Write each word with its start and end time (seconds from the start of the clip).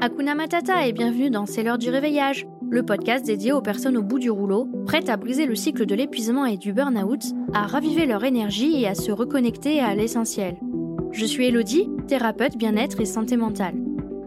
Hakuna 0.00 0.36
Matata 0.36 0.86
et 0.86 0.92
bienvenue 0.92 1.28
dans 1.28 1.44
C'est 1.44 1.64
l'heure 1.64 1.76
du 1.76 1.90
réveillage, 1.90 2.46
le 2.70 2.84
podcast 2.84 3.26
dédié 3.26 3.50
aux 3.50 3.60
personnes 3.60 3.96
au 3.96 4.02
bout 4.04 4.20
du 4.20 4.30
rouleau, 4.30 4.68
prêtes 4.86 5.08
à 5.08 5.16
briser 5.16 5.44
le 5.44 5.56
cycle 5.56 5.86
de 5.86 5.94
l'épuisement 5.96 6.46
et 6.46 6.56
du 6.56 6.72
burn-out, 6.72 7.20
à 7.52 7.66
raviver 7.66 8.06
leur 8.06 8.22
énergie 8.22 8.80
et 8.80 8.86
à 8.86 8.94
se 8.94 9.10
reconnecter 9.10 9.80
à 9.80 9.96
l'essentiel. 9.96 10.56
Je 11.10 11.24
suis 11.24 11.46
Elodie, 11.46 11.90
thérapeute 12.06 12.56
bien-être 12.56 13.00
et 13.00 13.06
santé 13.06 13.36
mentale. 13.36 13.74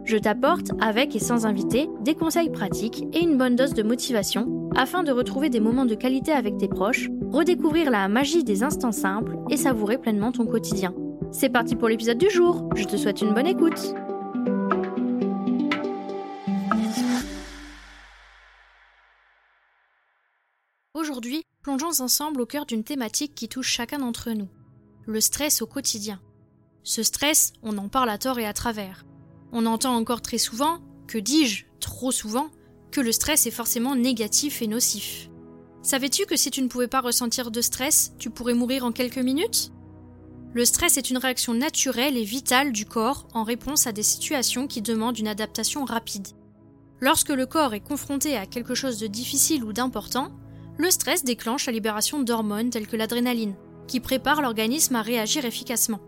Je 0.03 0.17
t'apporte, 0.17 0.71
avec 0.81 1.15
et 1.15 1.19
sans 1.19 1.45
invité, 1.45 1.87
des 2.01 2.15
conseils 2.15 2.49
pratiques 2.49 3.05
et 3.13 3.21
une 3.21 3.37
bonne 3.37 3.55
dose 3.55 3.73
de 3.73 3.83
motivation 3.83 4.69
afin 4.75 5.03
de 5.03 5.11
retrouver 5.13 5.49
des 5.49 5.61
moments 5.61 5.85
de 5.85 5.95
qualité 5.95 6.33
avec 6.33 6.57
tes 6.57 6.67
proches, 6.67 7.09
redécouvrir 7.31 7.91
la 7.91 8.09
magie 8.09 8.43
des 8.43 8.63
instants 8.63 8.91
simples 8.91 9.37
et 9.49 9.55
savourer 9.55 9.97
pleinement 9.97 10.33
ton 10.33 10.45
quotidien. 10.45 10.93
C'est 11.31 11.49
parti 11.49 11.77
pour 11.77 11.87
l'épisode 11.87 12.17
du 12.17 12.29
jour, 12.29 12.69
je 12.75 12.83
te 12.83 12.97
souhaite 12.97 13.21
une 13.21 13.33
bonne 13.33 13.47
écoute. 13.47 13.95
Aujourd'hui, 21.01 21.41
plongeons 21.63 21.99
ensemble 22.03 22.41
au 22.41 22.45
cœur 22.45 22.67
d'une 22.67 22.83
thématique 22.83 23.33
qui 23.33 23.49
touche 23.49 23.69
chacun 23.69 23.97
d'entre 23.97 24.29
nous, 24.29 24.49
le 25.07 25.19
stress 25.19 25.63
au 25.63 25.65
quotidien. 25.65 26.21
Ce 26.83 27.01
stress, 27.01 27.53
on 27.63 27.79
en 27.79 27.89
parle 27.89 28.11
à 28.11 28.19
tort 28.19 28.37
et 28.37 28.45
à 28.45 28.53
travers. 28.53 29.03
On 29.51 29.65
entend 29.65 29.95
encore 29.95 30.21
très 30.21 30.37
souvent, 30.37 30.77
que 31.07 31.17
dis-je, 31.17 31.65
trop 31.79 32.11
souvent, 32.11 32.51
que 32.91 33.01
le 33.01 33.11
stress 33.11 33.47
est 33.47 33.51
forcément 33.51 33.95
négatif 33.95 34.61
et 34.61 34.67
nocif. 34.67 35.31
Savais-tu 35.81 36.27
que 36.27 36.35
si 36.35 36.51
tu 36.51 36.61
ne 36.61 36.67
pouvais 36.67 36.87
pas 36.87 37.01
ressentir 37.01 37.49
de 37.49 37.61
stress, 37.61 38.13
tu 38.19 38.29
pourrais 38.29 38.53
mourir 38.53 38.85
en 38.85 38.91
quelques 38.91 39.17
minutes? 39.17 39.71
Le 40.53 40.65
stress 40.65 40.97
est 40.97 41.09
une 41.09 41.17
réaction 41.17 41.55
naturelle 41.55 42.15
et 42.15 42.23
vitale 42.23 42.71
du 42.71 42.85
corps 42.85 43.27
en 43.33 43.43
réponse 43.43 43.87
à 43.87 43.91
des 43.91 44.03
situations 44.03 44.67
qui 44.67 44.83
demandent 44.83 45.17
une 45.17 45.27
adaptation 45.27 45.83
rapide. 45.83 46.27
Lorsque 46.99 47.29
le 47.29 47.47
corps 47.47 47.73
est 47.73 47.79
confronté 47.79 48.37
à 48.37 48.45
quelque 48.45 48.75
chose 48.75 48.99
de 48.99 49.07
difficile 49.07 49.63
ou 49.63 49.73
d'important, 49.73 50.31
le 50.77 50.89
stress 50.91 51.23
déclenche 51.23 51.65
la 51.65 51.73
libération 51.73 52.21
d'hormones 52.21 52.69
telles 52.69 52.87
que 52.87 52.95
l'adrénaline, 52.95 53.55
qui 53.87 53.99
prépare 53.99 54.41
l'organisme 54.41 54.95
à 54.95 55.01
réagir 55.01 55.45
efficacement. 55.45 55.99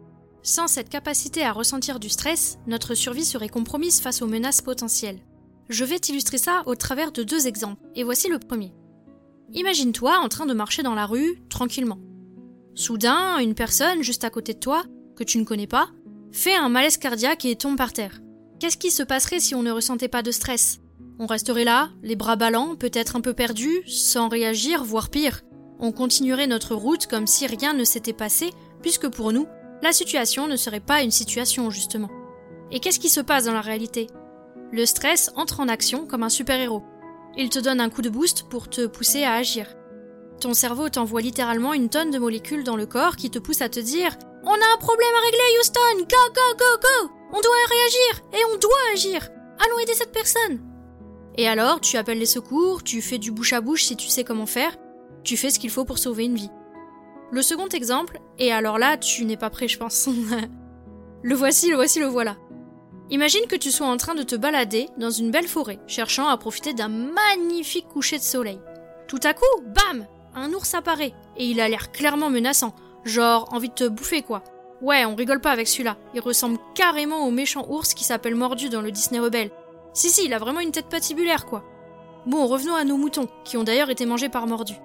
Sans 0.41 0.67
cette 0.67 0.89
capacité 0.89 1.43
à 1.43 1.53
ressentir 1.53 1.99
du 1.99 2.09
stress, 2.09 2.57
notre 2.67 2.95
survie 2.95 3.25
serait 3.25 3.49
compromise 3.49 4.01
face 4.01 4.21
aux 4.21 4.27
menaces 4.27 4.61
potentielles. 4.61 5.19
Je 5.69 5.85
vais 5.85 5.99
t'illustrer 5.99 6.37
ça 6.37 6.63
au 6.65 6.75
travers 6.75 7.11
de 7.11 7.23
deux 7.23 7.47
exemples, 7.47 7.81
et 7.95 8.03
voici 8.03 8.27
le 8.27 8.39
premier. 8.39 8.73
Imagine-toi 9.53 10.17
en 10.17 10.27
train 10.27 10.45
de 10.45 10.53
marcher 10.53 10.83
dans 10.83 10.95
la 10.95 11.05
rue, 11.05 11.41
tranquillement. 11.49 11.99
Soudain, 12.75 13.37
une 13.37 13.55
personne 13.55 14.01
juste 14.01 14.23
à 14.23 14.29
côté 14.29 14.53
de 14.53 14.59
toi, 14.59 14.83
que 15.15 15.23
tu 15.23 15.37
ne 15.37 15.45
connais 15.45 15.67
pas, 15.67 15.89
fait 16.31 16.55
un 16.55 16.69
malaise 16.69 16.97
cardiaque 16.97 17.45
et 17.45 17.55
tombe 17.55 17.77
par 17.77 17.93
terre. 17.93 18.19
Qu'est-ce 18.59 18.77
qui 18.77 18.91
se 18.91 19.03
passerait 19.03 19.39
si 19.39 19.55
on 19.55 19.63
ne 19.63 19.71
ressentait 19.71 20.07
pas 20.07 20.23
de 20.23 20.31
stress? 20.31 20.79
On 21.19 21.27
resterait 21.27 21.63
là, 21.63 21.89
les 22.01 22.15
bras 22.15 22.35
ballants, 22.35 22.75
peut-être 22.75 23.15
un 23.15 23.21
peu 23.21 23.33
perdus, 23.33 23.83
sans 23.87 24.29
réagir, 24.29 24.83
voire 24.83 25.09
pire. 25.09 25.41
On 25.79 25.91
continuerait 25.91 26.47
notre 26.47 26.75
route 26.75 27.07
comme 27.07 27.27
si 27.27 27.45
rien 27.45 27.73
ne 27.73 27.83
s'était 27.83 28.13
passé, 28.13 28.51
puisque 28.81 29.09
pour 29.09 29.31
nous, 29.31 29.47
la 29.83 29.91
situation 29.91 30.47
ne 30.47 30.55
serait 30.55 30.79
pas 30.79 31.03
une 31.03 31.11
situation 31.11 31.69
justement. 31.69 32.09
Et 32.71 32.79
qu'est-ce 32.79 32.99
qui 32.99 33.09
se 33.09 33.21
passe 33.21 33.45
dans 33.45 33.53
la 33.53 33.61
réalité? 33.61 34.07
Le 34.71 34.85
stress 34.85 35.31
entre 35.35 35.59
en 35.59 35.67
action 35.67 36.07
comme 36.07 36.23
un 36.23 36.29
super-héros. 36.29 36.83
Il 37.37 37.49
te 37.49 37.59
donne 37.59 37.81
un 37.81 37.89
coup 37.89 38.01
de 38.01 38.09
boost 38.09 38.49
pour 38.49 38.69
te 38.69 38.87
pousser 38.87 39.23
à 39.23 39.33
agir. 39.33 39.67
Ton 40.39 40.53
cerveau 40.53 40.89
t'envoie 40.89 41.21
littéralement 41.21 41.73
une 41.73 41.89
tonne 41.89 42.11
de 42.11 42.17
molécules 42.17 42.63
dans 42.63 42.75
le 42.75 42.87
corps 42.87 43.15
qui 43.15 43.29
te 43.29 43.39
poussent 43.39 43.61
à 43.61 43.69
te 43.69 43.79
dire 43.79 44.17
On 44.43 44.51
a 44.51 44.73
un 44.73 44.77
problème 44.77 45.13
à 45.15 45.25
régler, 45.25 45.59
Houston 45.59 45.97
Go, 45.99 46.33
go, 46.33 46.57
go, 46.57 46.79
go 46.81 47.11
On 47.31 47.39
doit 47.39 47.69
réagir 47.69 48.23
Et 48.33 48.53
on 48.53 48.57
doit 48.57 48.93
agir 48.93 49.29
Allons 49.63 49.79
aider 49.79 49.93
cette 49.93 50.11
personne 50.11 50.72
Et 51.35 51.47
alors, 51.47 51.81
tu 51.81 51.97
appelles 51.97 52.19
les 52.19 52.25
secours, 52.25 52.83
tu 52.83 53.01
fais 53.01 53.17
du 53.17 53.31
bouche 53.31 53.53
à 53.53 53.61
bouche 53.61 53.85
si 53.85 53.95
tu 53.95 54.07
sais 54.07 54.23
comment 54.23 54.45
faire, 54.45 54.75
tu 55.23 55.37
fais 55.37 55.49
ce 55.49 55.59
qu'il 55.59 55.69
faut 55.69 55.85
pour 55.85 55.97
sauver 55.97 56.25
une 56.25 56.35
vie. 56.35 56.51
Le 57.31 57.41
second 57.41 57.67
exemple, 57.69 58.19
et 58.37 58.51
alors 58.51 58.77
là, 58.77 58.97
tu 58.97 59.25
n'es 59.25 59.37
pas 59.37 59.49
prêt, 59.49 59.67
je 59.67 59.79
pense. 59.79 60.07
le 61.23 61.35
voici, 61.35 61.69
le 61.69 61.75
voici, 61.75 61.99
le 61.99 62.05
voilà. 62.05 62.37
Imagine 63.09 63.47
que 63.47 63.55
tu 63.55 63.71
sois 63.71 63.87
en 63.87 63.97
train 63.97 64.15
de 64.15 64.23
te 64.23 64.35
balader 64.35 64.87
dans 64.97 65.09
une 65.09 65.31
belle 65.31 65.47
forêt, 65.47 65.79
cherchant 65.87 66.27
à 66.27 66.37
profiter 66.37 66.73
d'un 66.73 66.89
magnifique 66.89 67.87
coucher 67.87 68.17
de 68.17 68.23
soleil. 68.23 68.59
Tout 69.07 69.19
à 69.23 69.33
coup, 69.33 69.61
bam 69.65 70.05
Un 70.35 70.53
ours 70.53 70.73
apparaît, 70.73 71.13
et 71.37 71.45
il 71.45 71.59
a 71.59 71.67
l'air 71.67 71.91
clairement 71.91 72.29
menaçant, 72.29 72.75
genre 73.03 73.49
envie 73.51 73.69
de 73.69 73.73
te 73.73 73.87
bouffer 73.87 74.21
quoi. 74.21 74.43
Ouais, 74.81 75.05
on 75.05 75.15
rigole 75.15 75.41
pas 75.41 75.51
avec 75.51 75.67
celui-là, 75.67 75.97
il 76.13 76.21
ressemble 76.21 76.57
carrément 76.75 77.27
au 77.27 77.31
méchant 77.31 77.65
ours 77.69 77.93
qui 77.93 78.03
s'appelle 78.03 78.35
Mordu 78.35 78.69
dans 78.69 78.81
le 78.81 78.91
Disney 78.91 79.19
Rebelle. 79.19 79.51
Si 79.93 80.09
si, 80.09 80.25
il 80.25 80.33
a 80.33 80.39
vraiment 80.39 80.59
une 80.59 80.71
tête 80.71 80.89
patibulaire 80.89 81.45
quoi. 81.45 81.63
Bon, 82.25 82.47
revenons 82.47 82.75
à 82.75 82.83
nos 82.83 82.97
moutons, 82.97 83.27
qui 83.43 83.57
ont 83.57 83.63
d'ailleurs 83.63 83.89
été 83.89 84.05
mangés 84.05 84.29
par 84.29 84.47
Mordu. 84.47 84.75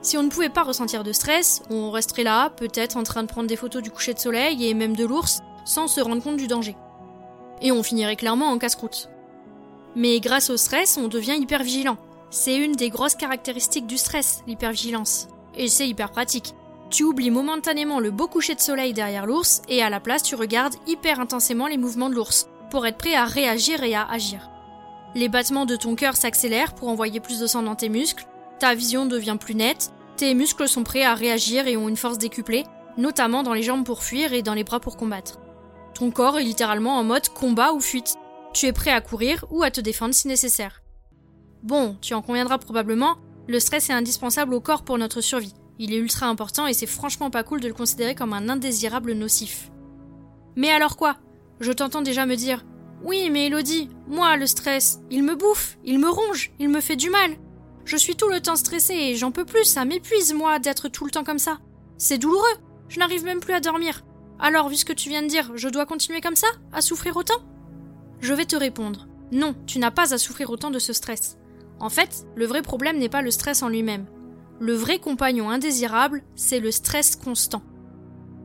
Si 0.00 0.16
on 0.16 0.22
ne 0.22 0.30
pouvait 0.30 0.48
pas 0.48 0.64
ressentir 0.64 1.04
de 1.04 1.12
stress, 1.12 1.62
on 1.70 1.90
resterait 1.90 2.24
là, 2.24 2.50
peut-être 2.50 2.96
en 2.96 3.04
train 3.04 3.22
de 3.22 3.28
prendre 3.28 3.46
des 3.46 3.56
photos 3.56 3.82
du 3.82 3.90
coucher 3.90 4.14
de 4.14 4.18
soleil 4.18 4.66
et 4.66 4.74
même 4.74 4.96
de 4.96 5.04
l'ours, 5.04 5.40
sans 5.64 5.86
se 5.86 6.00
rendre 6.00 6.22
compte 6.22 6.38
du 6.38 6.48
danger. 6.48 6.74
Et 7.60 7.70
on 7.70 7.84
finirait 7.84 8.16
clairement 8.16 8.50
en 8.50 8.58
casse-croûte. 8.58 9.10
Mais 9.94 10.18
grâce 10.18 10.50
au 10.50 10.56
stress, 10.56 10.98
on 10.98 11.06
devient 11.06 11.36
hyper 11.38 11.62
vigilant. 11.62 11.98
C'est 12.30 12.56
une 12.56 12.72
des 12.72 12.90
grosses 12.90 13.14
caractéristiques 13.14 13.86
du 13.86 13.98
stress, 13.98 14.42
l'hypervigilance. 14.48 15.28
Et 15.54 15.68
c'est 15.68 15.86
hyper 15.86 16.10
pratique. 16.10 16.54
Tu 16.90 17.04
oublies 17.04 17.30
momentanément 17.30 18.00
le 18.00 18.10
beau 18.10 18.26
coucher 18.26 18.54
de 18.54 18.60
soleil 18.60 18.94
derrière 18.94 19.26
l'ours 19.26 19.62
et 19.68 19.82
à 19.82 19.90
la 19.90 20.00
place 20.00 20.22
tu 20.22 20.34
regardes 20.34 20.74
hyper 20.86 21.20
intensément 21.20 21.66
les 21.66 21.78
mouvements 21.78 22.10
de 22.10 22.14
l'ours 22.14 22.48
pour 22.72 22.86
être 22.86 22.96
prêt 22.96 23.14
à 23.14 23.26
réagir 23.26 23.82
et 23.82 23.94
à 23.94 24.06
agir. 24.06 24.48
Les 25.14 25.28
battements 25.28 25.66
de 25.66 25.76
ton 25.76 25.94
cœur 25.94 26.16
s'accélèrent 26.16 26.74
pour 26.74 26.88
envoyer 26.88 27.20
plus 27.20 27.38
de 27.38 27.46
sang 27.46 27.62
dans 27.62 27.74
tes 27.74 27.90
muscles, 27.90 28.26
ta 28.58 28.74
vision 28.74 29.04
devient 29.04 29.36
plus 29.38 29.54
nette, 29.54 29.92
tes 30.16 30.32
muscles 30.32 30.66
sont 30.66 30.82
prêts 30.82 31.04
à 31.04 31.14
réagir 31.14 31.66
et 31.66 31.76
ont 31.76 31.90
une 31.90 31.98
force 31.98 32.16
décuplée, 32.16 32.64
notamment 32.96 33.42
dans 33.42 33.52
les 33.52 33.62
jambes 33.62 33.84
pour 33.84 34.02
fuir 34.02 34.32
et 34.32 34.40
dans 34.40 34.54
les 34.54 34.64
bras 34.64 34.80
pour 34.80 34.96
combattre. 34.96 35.38
Ton 35.92 36.10
corps 36.10 36.38
est 36.38 36.44
littéralement 36.44 36.96
en 36.96 37.04
mode 37.04 37.28
combat 37.28 37.74
ou 37.74 37.80
fuite. 37.80 38.14
Tu 38.54 38.64
es 38.64 38.72
prêt 38.72 38.90
à 38.90 39.02
courir 39.02 39.44
ou 39.50 39.62
à 39.62 39.70
te 39.70 39.82
défendre 39.82 40.14
si 40.14 40.26
nécessaire. 40.26 40.82
Bon, 41.62 41.98
tu 42.00 42.14
en 42.14 42.22
conviendras 42.22 42.56
probablement, 42.56 43.16
le 43.48 43.60
stress 43.60 43.90
est 43.90 43.92
indispensable 43.92 44.54
au 44.54 44.62
corps 44.62 44.82
pour 44.82 44.96
notre 44.96 45.20
survie. 45.20 45.52
Il 45.78 45.92
est 45.92 45.98
ultra 45.98 46.24
important 46.24 46.66
et 46.66 46.72
c'est 46.72 46.86
franchement 46.86 47.28
pas 47.28 47.42
cool 47.42 47.60
de 47.60 47.68
le 47.68 47.74
considérer 47.74 48.14
comme 48.14 48.32
un 48.32 48.48
indésirable 48.48 49.12
nocif. 49.12 49.70
Mais 50.56 50.70
alors 50.70 50.96
quoi? 50.96 51.18
Je 51.62 51.70
t'entends 51.70 52.02
déjà 52.02 52.26
me 52.26 52.34
dire 52.34 52.64
Oui, 53.04 53.30
mais 53.30 53.46
Elodie, 53.46 53.88
moi, 54.08 54.36
le 54.36 54.48
stress, 54.48 54.98
il 55.12 55.22
me 55.22 55.36
bouffe, 55.36 55.78
il 55.84 56.00
me 56.00 56.08
ronge, 56.08 56.50
il 56.58 56.68
me 56.68 56.80
fait 56.80 56.96
du 56.96 57.08
mal. 57.08 57.36
Je 57.84 57.96
suis 57.96 58.16
tout 58.16 58.28
le 58.28 58.40
temps 58.40 58.56
stressée 58.56 58.96
et 58.96 59.14
j'en 59.14 59.30
peux 59.30 59.44
plus, 59.44 59.62
ça 59.62 59.84
m'épuise, 59.84 60.34
moi, 60.34 60.58
d'être 60.58 60.88
tout 60.88 61.04
le 61.04 61.12
temps 61.12 61.22
comme 61.22 61.38
ça. 61.38 61.60
C'est 61.98 62.18
douloureux, 62.18 62.56
je 62.88 62.98
n'arrive 62.98 63.22
même 63.22 63.38
plus 63.38 63.54
à 63.54 63.60
dormir. 63.60 64.04
Alors, 64.40 64.68
vu 64.68 64.74
ce 64.74 64.84
que 64.84 64.92
tu 64.92 65.08
viens 65.08 65.22
de 65.22 65.28
dire, 65.28 65.52
je 65.54 65.68
dois 65.68 65.86
continuer 65.86 66.20
comme 66.20 66.34
ça, 66.34 66.48
à 66.72 66.80
souffrir 66.80 67.16
autant? 67.16 67.40
Je 68.18 68.34
vais 68.34 68.44
te 68.44 68.56
répondre. 68.56 69.06
Non, 69.30 69.54
tu 69.64 69.78
n'as 69.78 69.92
pas 69.92 70.12
à 70.12 70.18
souffrir 70.18 70.50
autant 70.50 70.72
de 70.72 70.80
ce 70.80 70.92
stress. 70.92 71.38
En 71.78 71.90
fait, 71.90 72.26
le 72.34 72.46
vrai 72.46 72.62
problème 72.62 72.98
n'est 72.98 73.08
pas 73.08 73.22
le 73.22 73.30
stress 73.30 73.62
en 73.62 73.68
lui-même. 73.68 74.06
Le 74.58 74.74
vrai 74.74 74.98
compagnon 74.98 75.48
indésirable, 75.48 76.24
c'est 76.34 76.58
le 76.58 76.72
stress 76.72 77.14
constant. 77.14 77.62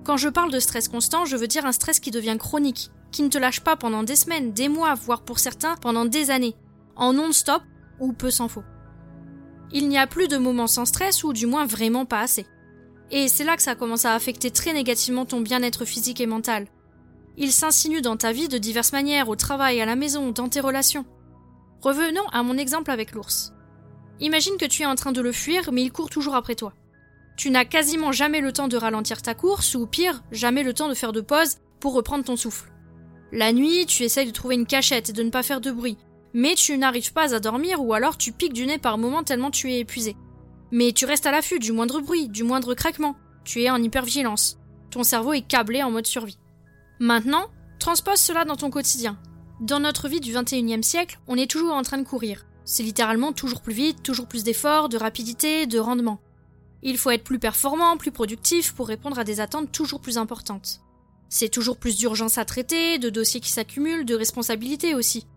Quand 0.03 0.17
je 0.17 0.29
parle 0.29 0.51
de 0.51 0.59
stress 0.59 0.87
constant, 0.87 1.25
je 1.25 1.35
veux 1.35 1.47
dire 1.47 1.65
un 1.65 1.71
stress 1.71 1.99
qui 1.99 2.11
devient 2.11 2.37
chronique, 2.39 2.91
qui 3.17 3.23
ne 3.23 3.29
te 3.29 3.37
lâche 3.37 3.59
pas 3.59 3.75
pendant 3.75 4.03
des 4.03 4.15
semaines, 4.15 4.53
des 4.53 4.69
mois, 4.69 4.93
voire 4.95 5.23
pour 5.23 5.39
certains 5.39 5.75
pendant 5.75 6.05
des 6.05 6.31
années, 6.31 6.55
en 6.95 7.13
non-stop 7.13 7.61
ou 7.99 8.13
peu 8.13 8.31
s'en 8.31 8.47
faut 8.47 8.63
il 9.71 9.89
n'y 9.89 9.97
a 9.97 10.07
plus 10.07 10.27
de 10.27 10.37
moments 10.37 10.67
sans 10.67 10.85
stress 10.85 11.23
ou 11.23 11.33
du 11.33 11.45
moins 11.45 11.65
vraiment 11.65 12.05
pas 12.05 12.21
assez. 12.21 12.45
Et 13.11 13.27
c'est 13.27 13.43
là 13.43 13.55
que 13.55 13.61
ça 13.61 13.75
commence 13.75 14.05
à 14.05 14.13
affecter 14.13 14.51
très 14.51 14.73
négativement 14.73 15.25
ton 15.25 15.41
bien-être 15.41 15.85
physique 15.85 16.21
et 16.21 16.25
mental. 16.25 16.67
Il 17.37 17.51
s'insinue 17.51 18.01
dans 18.01 18.17
ta 18.17 18.31
vie 18.31 18.47
de 18.47 18.57
diverses 18.57 18.93
manières, 18.93 19.29
au 19.29 19.35
travail, 19.35 19.79
à 19.81 19.85
la 19.85 19.95
maison, 19.95 20.31
dans 20.31 20.49
tes 20.49 20.59
relations. 20.59 21.05
Revenons 21.81 22.27
à 22.31 22.43
mon 22.43 22.57
exemple 22.57 22.91
avec 22.91 23.11
l'ours. 23.11 23.53
Imagine 24.19 24.57
que 24.57 24.65
tu 24.65 24.81
es 24.81 24.87
en 24.87 24.95
train 24.95 25.11
de 25.11 25.21
le 25.21 25.31
fuir, 25.31 25.71
mais 25.71 25.83
il 25.83 25.91
court 25.91 26.09
toujours 26.09 26.35
après 26.35 26.55
toi. 26.55 26.73
Tu 27.37 27.51
n'as 27.51 27.65
quasiment 27.65 28.11
jamais 28.11 28.41
le 28.41 28.51
temps 28.51 28.67
de 28.67 28.77
ralentir 28.77 29.21
ta 29.21 29.35
course, 29.35 29.75
ou 29.75 29.85
pire, 29.85 30.23
jamais 30.31 30.63
le 30.63 30.73
temps 30.73 30.89
de 30.89 30.95
faire 30.95 31.13
de 31.13 31.21
pause 31.21 31.57
pour 31.79 31.93
reprendre 31.93 32.23
ton 32.23 32.35
souffle. 32.35 32.71
La 33.31 33.51
nuit, 33.51 33.85
tu 33.85 34.03
essayes 34.03 34.27
de 34.27 34.31
trouver 34.31 34.55
une 34.55 34.65
cachette 34.65 35.09
et 35.09 35.13
de 35.13 35.23
ne 35.23 35.29
pas 35.29 35.43
faire 35.43 35.61
de 35.61 35.71
bruit, 35.71 35.97
mais 36.33 36.55
tu 36.55 36.77
n'arrives 36.77 37.13
pas 37.13 37.35
à 37.35 37.39
dormir 37.39 37.83
ou 37.83 37.93
alors 37.93 38.17
tu 38.17 38.31
piques 38.31 38.53
du 38.53 38.65
nez 38.65 38.77
par 38.77 38.97
moment 38.97 39.23
tellement 39.23 39.51
tu 39.51 39.71
es 39.71 39.79
épuisé. 39.79 40.15
Mais 40.71 40.91
tu 40.91 41.05
restes 41.05 41.25
à 41.25 41.31
l'affût 41.31 41.59
du 41.59 41.71
moindre 41.71 41.99
bruit, 41.99 42.29
du 42.29 42.43
moindre 42.43 42.73
craquement. 42.73 43.15
Tu 43.43 43.63
es 43.63 43.69
en 43.69 43.81
hypervigilance. 43.81 44.59
Ton 44.91 45.03
cerveau 45.03 45.33
est 45.33 45.41
câblé 45.41 45.81
en 45.83 45.91
mode 45.91 46.07
survie. 46.07 46.37
Maintenant, 46.99 47.47
transpose 47.79 48.19
cela 48.19 48.45
dans 48.45 48.55
ton 48.55 48.69
quotidien. 48.69 49.17
Dans 49.61 49.79
notre 49.79 50.07
vie 50.07 50.19
du 50.19 50.33
21e 50.33 50.83
siècle, 50.83 51.19
on 51.27 51.37
est 51.37 51.49
toujours 51.49 51.73
en 51.73 51.81
train 51.81 51.97
de 51.97 52.07
courir. 52.07 52.45
C'est 52.65 52.83
littéralement 52.83 53.31
toujours 53.31 53.61
plus 53.61 53.73
vite, 53.73 54.03
toujours 54.03 54.27
plus 54.27 54.43
d'efforts, 54.43 54.89
de 54.89 54.97
rapidité, 54.97 55.65
de 55.67 55.79
rendement. 55.79 56.19
Il 56.83 56.97
faut 56.97 57.11
être 57.11 57.23
plus 57.23 57.39
performant, 57.39 57.97
plus 57.97 58.11
productif 58.11 58.73
pour 58.73 58.87
répondre 58.87 59.17
à 59.17 59.23
des 59.23 59.39
attentes 59.39 59.71
toujours 59.71 60.01
plus 60.01 60.17
importantes. 60.17 60.81
C'est 61.29 61.49
toujours 61.49 61.77
plus 61.77 61.97
d'urgences 61.97 62.37
à 62.37 62.45
traiter, 62.45 62.99
de 62.99 63.09
dossiers 63.09 63.41
qui 63.41 63.51
s'accumulent, 63.51 64.05
de 64.05 64.15
responsabilités 64.15 64.95
aussi. 64.95 65.27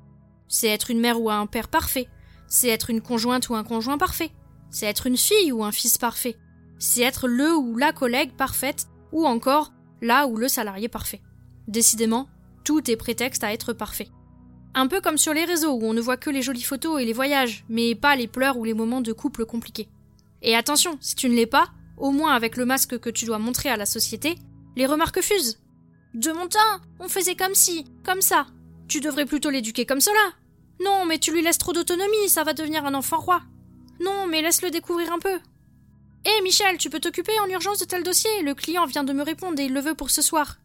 C'est 0.49 0.69
être 0.69 0.91
une 0.91 1.01
mère 1.01 1.21
ou 1.21 1.31
un 1.31 1.47
père 1.47 1.69
parfait. 1.69 2.09
C'est 2.49 2.69
être 2.69 2.91
une 2.91 3.01
conjointe 3.01 3.49
ou 3.49 3.55
un 3.55 3.65
conjoint 3.65 3.99
parfait. 3.99 4.31
C'est 4.71 4.87
être 4.87 5.07
une 5.07 5.17
fille 5.17 5.53
ou 5.53 5.65
un 5.65 5.73
fils 5.73 5.99
parfait. 5.99 6.37
C'est 6.79 7.03
être 7.03 7.29
le 7.29 7.57
ou 7.57 7.77
la 7.77 7.93
collègue 7.93 8.33
parfaite 8.33 8.87
ou 9.13 9.27
encore 9.27 9.73
là 10.01 10.27
ou 10.27 10.37
le 10.37 10.49
salarié 10.49 10.89
parfait. 10.89 11.21
Décidément, 11.69 12.29
tout 12.65 12.91
est 12.91 12.97
prétexte 12.97 13.45
à 13.45 13.53
être 13.53 13.73
parfait. 13.73 14.09
Un 14.75 14.87
peu 14.87 15.01
comme 15.01 15.19
sur 15.19 15.35
les 15.35 15.45
réseaux 15.45 15.73
où 15.73 15.85
on 15.85 15.93
ne 15.93 16.01
voit 16.01 16.17
que 16.17 16.31
les 16.31 16.43
jolies 16.43 16.63
photos 16.63 17.01
et 17.01 17.05
les 17.05 17.13
voyages, 17.13 17.65
mais 17.69 17.95
pas 17.95 18.15
les 18.15 18.29
pleurs 18.29 18.57
ou 18.57 18.65
les 18.65 18.75
moments 18.75 19.01
de 19.01 19.13
couple 19.13 19.45
compliqués. 19.45 19.89
Et 20.43 20.55
attention, 20.55 20.97
si 21.01 21.17
tu 21.17 21.29
ne 21.29 21.35
l'es 21.35 21.47
pas, 21.47 21.69
au 21.97 22.13
moins 22.13 22.35
avec 22.35 22.57
le 22.57 22.65
masque 22.65 22.99
que 22.99 23.11
tu 23.11 23.25
dois 23.25 23.39
montrer 23.39 23.69
à 23.69 23.77
la 23.77 23.87
société, 23.87 24.37
les 24.77 24.87
remarques 24.87 25.21
fusent. 25.21 25.59
De 26.15 26.33
mon 26.33 26.49
temps, 26.49 26.59
on 26.99 27.09
faisait 27.09 27.37
comme 27.37 27.55
ci, 27.55 27.85
comme 28.05 28.21
ça. 28.21 28.47
Tu 28.89 29.01
devrais 29.01 29.27
plutôt 29.27 29.51
l'éduquer 29.51 29.87
comme 29.87 30.01
cela. 30.01 30.35
Non, 30.83 31.05
mais 31.07 31.19
tu 31.19 31.33
lui 31.33 31.43
laisses 31.43 31.59
trop 31.59 31.73
d'autonomie, 31.73 32.29
ça 32.29 32.43
va 32.43 32.53
devenir 32.53 32.85
un 32.85 32.95
enfant 32.95 33.21
roi. 33.21 33.43
Non, 34.01 34.27
mais 34.27 34.43
laisse-le 34.43 34.71
découvrir 34.71 35.13
un 35.13 35.19
peu. 35.19 35.39
Hé 36.25 36.43
Michel, 36.43 36.79
tu 36.79 36.91
peux 36.91 37.01
t'occuper 37.01 37.39
en 37.41 37.49
urgence 37.49 37.79
de 37.79 37.85
tel 37.85 38.03
dossier, 38.03 38.31
le 38.43 38.55
client 38.55 38.87
vient 38.87 39.05
de 39.05 39.13
me 39.13 39.23
répondre 39.23 39.61
et 39.61 39.67
il 39.67 39.73
le 39.73 39.81
veut 39.81 39.95
pour 39.95 40.11
ce 40.11 40.23
soir. 40.23 40.59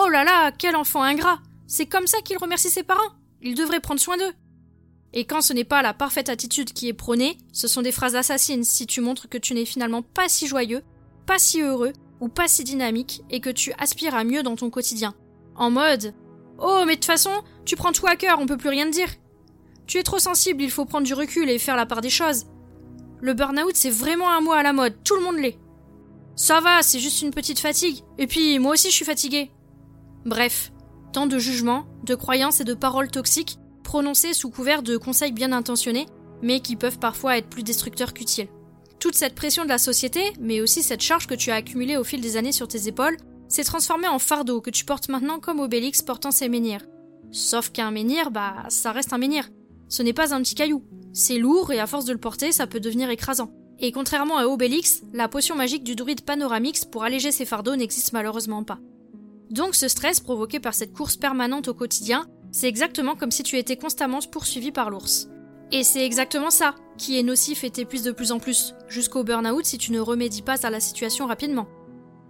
Oh 0.00 0.08
là 0.08 0.24
là, 0.24 0.52
quel 0.52 0.76
enfant 0.76 1.02
ingrat 1.02 1.40
C'est 1.66 1.86
comme 1.86 2.06
ça 2.06 2.20
qu'il 2.20 2.38
remercie 2.38 2.70
ses 2.70 2.82
parents 2.82 3.12
Il 3.42 3.54
devrait 3.54 3.80
prendre 3.80 4.00
soin 4.00 4.16
d'eux 4.16 4.32
Et 5.12 5.24
quand 5.24 5.42
ce 5.42 5.52
n'est 5.52 5.64
pas 5.64 5.82
la 5.82 5.92
parfaite 5.92 6.28
attitude 6.28 6.72
qui 6.72 6.88
est 6.88 6.94
prônée, 6.94 7.36
ce 7.52 7.68
sont 7.68 7.82
des 7.82 7.92
phrases 7.92 8.16
assassines 8.16 8.64
si 8.64 8.86
tu 8.86 9.00
montres 9.00 9.28
que 9.28 9.38
tu 9.38 9.52
n'es 9.52 9.66
finalement 9.66 10.02
pas 10.02 10.28
si 10.28 10.46
joyeux, 10.46 10.82
pas 11.26 11.38
si 11.38 11.60
heureux, 11.60 11.92
ou 12.22 12.28
pas 12.28 12.46
si 12.46 12.62
dynamique, 12.62 13.22
et 13.30 13.40
que 13.40 13.50
tu 13.50 13.72
aspires 13.78 14.14
à 14.14 14.22
mieux 14.22 14.44
dans 14.44 14.54
ton 14.54 14.70
quotidien. 14.70 15.12
En 15.56 15.72
mode 15.72 16.14
Oh, 16.58 16.84
mais 16.86 16.94
de 16.94 17.00
toute 17.00 17.06
façon, 17.06 17.32
tu 17.64 17.74
prends 17.74 17.90
tout 17.90 18.06
à 18.06 18.14
cœur, 18.14 18.38
on 18.38 18.46
peut 18.46 18.56
plus 18.56 18.68
rien 18.68 18.88
dire. 18.88 19.08
Tu 19.88 19.98
es 19.98 20.04
trop 20.04 20.20
sensible, 20.20 20.62
il 20.62 20.70
faut 20.70 20.84
prendre 20.84 21.04
du 21.04 21.14
recul 21.14 21.50
et 21.50 21.58
faire 21.58 21.74
la 21.74 21.84
part 21.84 22.00
des 22.00 22.10
choses. 22.10 22.46
Le 23.20 23.34
burn-out, 23.34 23.74
c'est 23.74 23.90
vraiment 23.90 24.30
un 24.30 24.40
mot 24.40 24.52
à 24.52 24.62
la 24.62 24.72
mode, 24.72 25.02
tout 25.02 25.16
le 25.16 25.22
monde 25.22 25.38
l'est. 25.38 25.58
Ça 26.36 26.60
va, 26.60 26.82
c'est 26.82 27.00
juste 27.00 27.22
une 27.22 27.32
petite 27.32 27.58
fatigue. 27.58 28.04
Et 28.18 28.28
puis, 28.28 28.60
moi 28.60 28.74
aussi, 28.74 28.90
je 28.90 28.94
suis 28.94 29.04
fatiguée. 29.04 29.50
Bref, 30.24 30.72
tant 31.12 31.26
de 31.26 31.40
jugements, 31.40 31.86
de 32.04 32.14
croyances 32.14 32.60
et 32.60 32.64
de 32.64 32.74
paroles 32.74 33.10
toxiques 33.10 33.58
prononcées 33.82 34.32
sous 34.32 34.48
couvert 34.48 34.84
de 34.84 34.96
conseils 34.96 35.32
bien 35.32 35.50
intentionnés, 35.50 36.06
mais 36.40 36.60
qui 36.60 36.76
peuvent 36.76 37.00
parfois 37.00 37.36
être 37.36 37.48
plus 37.48 37.64
destructeurs 37.64 38.14
qu'utiles. 38.14 38.48
Toute 39.02 39.16
cette 39.16 39.34
pression 39.34 39.64
de 39.64 39.68
la 39.68 39.78
société, 39.78 40.20
mais 40.38 40.60
aussi 40.60 40.80
cette 40.80 41.00
charge 41.00 41.26
que 41.26 41.34
tu 41.34 41.50
as 41.50 41.56
accumulée 41.56 41.96
au 41.96 42.04
fil 42.04 42.20
des 42.20 42.36
années 42.36 42.52
sur 42.52 42.68
tes 42.68 42.86
épaules, 42.86 43.16
s'est 43.48 43.64
transformée 43.64 44.06
en 44.06 44.20
fardeau 44.20 44.60
que 44.60 44.70
tu 44.70 44.84
portes 44.84 45.08
maintenant 45.08 45.40
comme 45.40 45.58
Obélix 45.58 46.02
portant 46.02 46.30
ses 46.30 46.48
menhirs. 46.48 46.86
Sauf 47.32 47.70
qu'un 47.70 47.90
menhir, 47.90 48.30
bah, 48.30 48.54
ça 48.68 48.92
reste 48.92 49.12
un 49.12 49.18
menhir. 49.18 49.48
Ce 49.88 50.04
n'est 50.04 50.12
pas 50.12 50.32
un 50.32 50.40
petit 50.40 50.54
caillou. 50.54 50.84
C'est 51.12 51.38
lourd 51.38 51.72
et 51.72 51.80
à 51.80 51.88
force 51.88 52.04
de 52.04 52.12
le 52.12 52.20
porter, 52.20 52.52
ça 52.52 52.68
peut 52.68 52.78
devenir 52.78 53.10
écrasant. 53.10 53.50
Et 53.80 53.90
contrairement 53.90 54.38
à 54.38 54.46
Obélix, 54.46 55.02
la 55.12 55.26
potion 55.26 55.56
magique 55.56 55.82
du 55.82 55.96
druide 55.96 56.20
Panoramix 56.20 56.84
pour 56.84 57.02
alléger 57.02 57.32
ses 57.32 57.44
fardeaux 57.44 57.74
n'existe 57.74 58.12
malheureusement 58.12 58.62
pas. 58.62 58.78
Donc 59.50 59.74
ce 59.74 59.88
stress 59.88 60.20
provoqué 60.20 60.60
par 60.60 60.74
cette 60.74 60.92
course 60.92 61.16
permanente 61.16 61.66
au 61.66 61.74
quotidien, 61.74 62.24
c'est 62.52 62.68
exactement 62.68 63.16
comme 63.16 63.32
si 63.32 63.42
tu 63.42 63.58
étais 63.58 63.76
constamment 63.76 64.20
poursuivi 64.20 64.70
par 64.70 64.90
l'ours. 64.90 65.28
Et 65.72 65.82
c'est 65.82 66.06
exactement 66.06 66.50
ça 66.50 66.76
qui 66.98 67.18
est 67.18 67.22
nocif 67.22 67.64
et 67.64 67.70
t'épuise 67.70 68.02
de 68.02 68.12
plus 68.12 68.32
en 68.32 68.38
plus, 68.38 68.74
jusqu'au 68.88 69.24
burn-out 69.24 69.64
si 69.64 69.78
tu 69.78 69.92
ne 69.92 70.00
remédies 70.00 70.42
pas 70.42 70.66
à 70.66 70.70
la 70.70 70.80
situation 70.80 71.26
rapidement. 71.26 71.66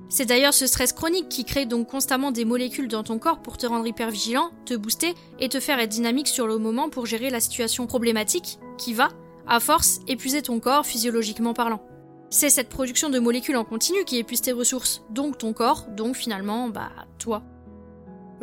C'est 0.09 0.27
d'ailleurs 0.27 0.53
ce 0.53 0.67
stress 0.67 0.93
chronique 0.93 1.31
qui 1.31 1.47
crée 1.47 1.65
donc 1.65 1.89
constamment 1.89 2.33
des 2.33 2.45
molécules 2.45 2.89
dans 2.89 3.03
ton 3.03 3.19
corps 3.19 3.41
pour 3.41 3.57
te 3.57 3.65
rendre 3.65 3.87
hyper 3.87 4.11
vigilant, 4.11 4.51
te 4.67 4.75
booster 4.75 5.15
et 5.41 5.49
te 5.49 5.59
faire 5.59 5.79
être 5.79 5.89
dynamique 5.89 6.29
sur 6.29 6.47
le 6.47 6.59
moment 6.59 6.91
pour 6.91 7.07
gérer 7.07 7.31
la 7.31 7.41
situation 7.41 7.87
problématique 7.87 8.59
qui 8.77 8.93
va, 8.93 9.09
à 9.47 9.59
force, 9.59 10.01
épuiser 10.09 10.43
ton 10.43 10.61
corps 10.61 10.85
physiologiquement 10.85 11.55
parlant. 11.55 11.83
C'est 12.29 12.51
cette 12.51 12.69
production 12.69 13.09
de 13.09 13.19
molécules 13.19 13.57
en 13.57 13.65
continu 13.65 14.05
qui 14.05 14.19
épuise 14.19 14.43
tes 14.43 14.53
ressources, 14.53 15.03
donc 15.09 15.39
ton 15.39 15.53
corps, 15.53 15.87
donc 15.89 16.17
finalement, 16.17 16.69
bah, 16.69 16.91
toi. 17.19 17.43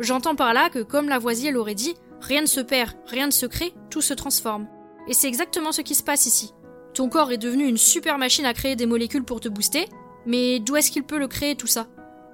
J'entends 0.00 0.34
par 0.34 0.54
là 0.54 0.70
que, 0.70 0.80
comme 0.80 1.08
Lavoisier 1.08 1.52
l'aurait 1.52 1.74
dit, 1.74 1.94
rien 2.20 2.40
ne 2.40 2.46
se 2.46 2.60
perd, 2.60 2.92
rien 3.06 3.26
ne 3.26 3.32
se 3.32 3.46
crée, 3.46 3.74
tout 3.90 4.00
se 4.00 4.14
transforme. 4.14 4.66
Et 5.08 5.14
c'est 5.14 5.28
exactement 5.28 5.72
ce 5.72 5.80
qui 5.80 5.94
se 5.94 6.02
passe 6.02 6.26
ici. 6.26 6.52
Ton 6.94 7.08
corps 7.08 7.32
est 7.32 7.38
devenu 7.38 7.66
une 7.66 7.76
super 7.76 8.18
machine 8.18 8.46
à 8.46 8.54
créer 8.54 8.76
des 8.76 8.86
molécules 8.86 9.24
pour 9.24 9.40
te 9.40 9.48
booster, 9.48 9.86
mais 10.26 10.58
d'où 10.60 10.76
est-ce 10.76 10.90
qu'il 10.90 11.04
peut 11.04 11.18
le 11.18 11.28
créer 11.28 11.54
tout 11.54 11.66
ça? 11.66 11.86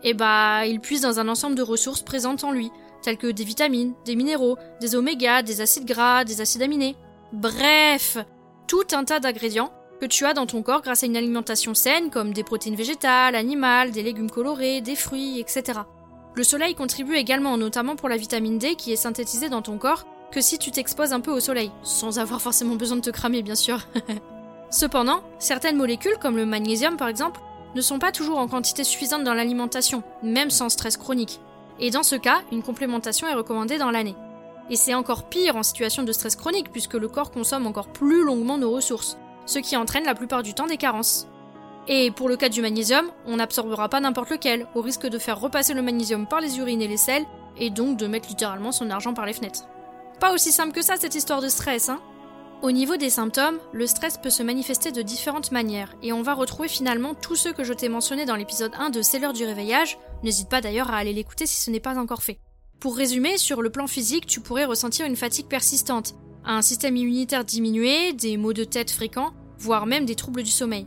Eh 0.02 0.14
bah, 0.14 0.66
il 0.66 0.80
puise 0.80 1.02
dans 1.02 1.20
un 1.20 1.28
ensemble 1.28 1.56
de 1.56 1.62
ressources 1.62 2.02
présentes 2.02 2.44
en 2.44 2.52
lui, 2.52 2.70
telles 3.02 3.18
que 3.18 3.26
des 3.26 3.44
vitamines, 3.44 3.94
des 4.04 4.16
minéraux, 4.16 4.56
des 4.80 4.94
omégas, 4.94 5.42
des 5.42 5.60
acides 5.60 5.86
gras, 5.86 6.24
des 6.24 6.40
acides 6.40 6.62
aminés. 6.62 6.96
Bref, 7.32 8.18
tout 8.66 8.86
un 8.92 9.04
tas 9.04 9.20
d'ingrédients 9.20 9.72
que 10.00 10.06
tu 10.06 10.24
as 10.24 10.34
dans 10.34 10.46
ton 10.46 10.62
corps 10.62 10.82
grâce 10.82 11.02
à 11.02 11.06
une 11.06 11.16
alimentation 11.16 11.74
saine 11.74 12.10
comme 12.10 12.32
des 12.32 12.44
protéines 12.44 12.76
végétales, 12.76 13.34
animales, 13.34 13.90
des 13.90 14.02
légumes 14.02 14.30
colorés, 14.30 14.80
des 14.80 14.96
fruits, 14.96 15.40
etc. 15.40 15.80
Le 16.34 16.44
soleil 16.44 16.74
contribue 16.74 17.16
également 17.16 17.56
notamment 17.56 17.96
pour 17.96 18.08
la 18.08 18.16
vitamine 18.16 18.58
D 18.58 18.74
qui 18.74 18.92
est 18.92 18.96
synthétisée 18.96 19.48
dans 19.48 19.62
ton 19.62 19.78
corps 19.78 20.06
que 20.31 20.40
si 20.40 20.58
tu 20.58 20.70
t'exposes 20.70 21.12
un 21.12 21.20
peu 21.20 21.31
au 21.31 21.40
soleil, 21.40 21.70
sans 21.82 22.19
avoir 22.19 22.40
forcément 22.40 22.76
besoin 22.76 22.96
de 22.96 23.02
te 23.02 23.11
cramer 23.11 23.43
bien 23.43 23.55
sûr. 23.55 23.81
Cependant, 24.70 25.23
certaines 25.38 25.76
molécules 25.76 26.19
comme 26.20 26.37
le 26.37 26.46
magnésium 26.46 26.96
par 26.96 27.08
exemple 27.08 27.40
ne 27.75 27.81
sont 27.81 27.99
pas 27.99 28.12
toujours 28.12 28.38
en 28.38 28.49
quantité 28.49 28.84
suffisante 28.84 29.25
dans 29.25 29.34
l'alimentation, 29.34 30.02
même 30.23 30.50
sans 30.50 30.69
stress 30.69 30.96
chronique. 30.96 31.40
Et 31.78 31.90
dans 31.90 32.02
ce 32.02 32.17
cas, 32.17 32.40
une 32.50 32.62
complémentation 32.62 33.28
est 33.28 33.34
recommandée 33.34 33.78
dans 33.78 33.90
l'année. 33.90 34.17
Et 34.70 34.76
c'est 34.76 34.94
encore 34.94 35.28
pire 35.28 35.56
en 35.56 35.62
situation 35.62 36.02
de 36.02 36.12
stress 36.12 36.37
chronique 36.37 36.73
puisque 36.73 36.94
le 36.94 37.08
corps 37.08 37.31
consomme 37.31 37.67
encore 37.67 37.88
plus 37.88 38.25
longuement 38.25 38.58
nos 38.58 38.70
ressources, 38.70 39.19
ce 39.44 39.58
qui 39.58 39.76
entraîne 39.76 40.05
la 40.05 40.14
plupart 40.14 40.43
du 40.43 40.55
temps 40.55 40.67
des 40.67 40.78
carences. 40.78 41.28
Et 41.88 42.11
pour 42.11 42.28
le 42.28 42.37
cas 42.37 42.49
du 42.49 42.62
magnésium, 42.62 43.06
on 43.26 43.37
n'absorbera 43.37 43.88
pas 43.88 44.00
n'importe 44.00 44.31
lequel, 44.31 44.67
au 44.75 44.81
risque 44.81 45.06
de 45.06 45.19
faire 45.19 45.38
repasser 45.38 45.73
le 45.73 45.82
magnésium 45.82 46.26
par 46.26 46.40
les 46.40 46.58
urines 46.58 46.82
et 46.82 46.88
les 46.88 46.96
selles, 46.96 47.25
et 47.58 47.70
donc 47.70 47.96
de 47.96 48.08
mettre 48.08 48.28
littéralement 48.28 48.73
son 48.73 48.90
argent 48.90 49.14
par 49.14 49.25
les 49.25 49.32
fenêtres. 49.32 49.69
Pas 50.20 50.32
aussi 50.32 50.52
simple 50.52 50.72
que 50.72 50.82
ça 50.82 50.96
cette 50.96 51.14
histoire 51.14 51.42
de 51.42 51.48
stress, 51.48 51.88
hein 51.88 52.00
au 52.62 52.72
niveau 52.72 52.96
des 52.96 53.10
symptômes, 53.10 53.58
le 53.74 53.86
stress 53.86 54.16
peut 54.16 54.30
se 54.30 54.42
manifester 54.42 54.90
de 54.90 55.02
différentes 55.02 55.52
manières, 55.52 55.94
et 56.02 56.14
on 56.14 56.22
va 56.22 56.32
retrouver 56.32 56.68
finalement 56.68 57.14
tous 57.14 57.36
ceux 57.36 57.52
que 57.52 57.64
je 57.64 57.74
t'ai 57.74 57.90
mentionnés 57.90 58.24
dans 58.24 58.34
l'épisode 58.34 58.72
1 58.78 58.88
de 58.88 59.02
C'est 59.02 59.18
l'heure 59.18 59.35
du 59.35 59.44
réveillage, 59.44 59.99
n'hésite 60.23 60.49
pas 60.49 60.62
d'ailleurs 60.62 60.90
à 60.90 60.96
aller 60.96 61.12
l'écouter 61.12 61.44
si 61.44 61.61
ce 61.61 61.70
n'est 61.70 61.80
pas 61.80 61.99
encore 61.99 62.23
fait. 62.23 62.40
Pour 62.80 62.96
résumer, 62.96 63.37
sur 63.37 63.61
le 63.61 63.70
plan 63.70 63.87
physique, 63.87 64.26
tu 64.26 64.40
pourrais 64.40 64.64
ressentir 64.64 65.04
une 65.04 65.16
fatigue 65.16 65.49
persistante, 65.49 66.14
un 66.46 66.62
système 66.62 66.96
immunitaire 66.96 67.44
diminué, 67.44 68.14
des 68.14 68.38
maux 68.38 68.54
de 68.54 68.64
tête 68.64 68.90
fréquents, 68.90 69.35
voire 69.58 69.85
même 69.85 70.06
des 70.06 70.14
troubles 70.14 70.42
du 70.42 70.50
sommeil. 70.50 70.87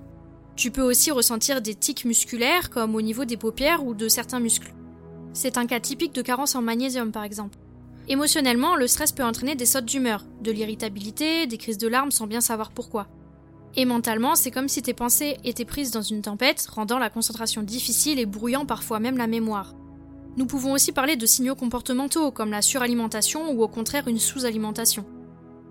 Tu 0.56 0.72
peux 0.72 0.82
aussi 0.82 1.12
ressentir 1.12 1.62
des 1.62 1.76
tics 1.76 2.04
musculaires 2.04 2.72
comme 2.72 2.96
au 2.96 3.02
niveau 3.02 3.26
des 3.26 3.38
paupières 3.38 3.86
ou 3.86 3.94
de 3.94 4.10
certains 4.10 4.40
muscles. 4.40 4.74
C'est 5.34 5.58
un 5.58 5.68
cas 5.68 5.80
typique 5.80 6.16
de 6.16 6.24
carence 6.24 6.56
en 6.56 6.62
magnésium 6.64 7.12
par 7.12 7.24
exemple. 7.24 7.58
Émotionnellement, 8.10 8.76
le 8.76 8.88
stress 8.88 9.12
peut 9.12 9.24
entraîner 9.24 9.54
des 9.54 9.68
sautes 9.68 9.86
d'humeur, 9.86 10.26
de 10.42 10.52
l'irritabilité, 10.52 11.46
des 11.46 11.58
crises 11.60 11.78
de 11.78 11.88
larmes 11.88 12.10
sans 12.10 12.26
bien 12.26 12.42
savoir 12.42 12.72
pourquoi. 12.72 13.08
Et 13.76 13.86
mentalement, 13.86 14.36
c'est 14.36 14.50
comme 14.50 14.68
si 14.68 14.82
tes 14.82 14.96
pensées 14.96 15.38
étaient 15.44 15.64
prises 15.64 15.92
dans 15.92 16.02
une 16.02 16.24
tempête, 16.24 16.66
rendant 16.72 16.98
la 16.98 17.12
concentration 17.12 17.62
difficile 17.62 18.18
et 18.18 18.26
brouillant 18.26 18.66
parfois 18.66 19.00
même 19.00 19.18
la 19.18 19.28
mémoire. 19.28 19.76
Nous 20.38 20.48
pouvons 20.48 20.72
aussi 20.72 20.92
parler 20.92 21.18
de 21.18 21.26
signaux 21.28 21.54
comportementaux 21.54 22.32
comme 22.32 22.50
la 22.50 22.64
suralimentation 22.64 23.52
ou 23.52 23.62
au 23.62 23.68
contraire 23.68 24.08
une 24.08 24.18
sous-alimentation. 24.18 25.06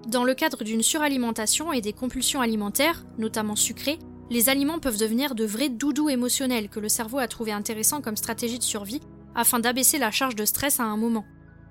Dans 0.06 0.22
le 0.22 0.34
cadre 0.34 0.62
d'une 0.62 0.82
suralimentation 0.82 1.72
et 1.72 1.80
des 1.80 1.92
compulsions 1.92 2.40
alimentaires, 2.40 3.04
notamment 3.18 3.56
sucrées, 3.56 3.98
les 4.30 4.48
aliments 4.48 4.78
peuvent 4.78 4.98
devenir 4.98 5.34
de 5.34 5.44
vrais 5.44 5.70
doudous 5.70 6.08
émotionnels 6.08 6.68
que 6.68 6.80
le 6.80 6.88
cerveau 6.88 7.18
a 7.18 7.26
trouvé 7.26 7.50
intéressant 7.50 8.00
comme 8.00 8.16
stratégie 8.16 8.58
de 8.58 8.64
survie 8.64 9.00
afin 9.34 9.58
d'abaisser 9.58 9.98
la 9.98 10.12
charge 10.12 10.36
de 10.36 10.44
stress 10.44 10.78
à 10.78 10.84
un 10.84 10.96
moment. 10.96 11.24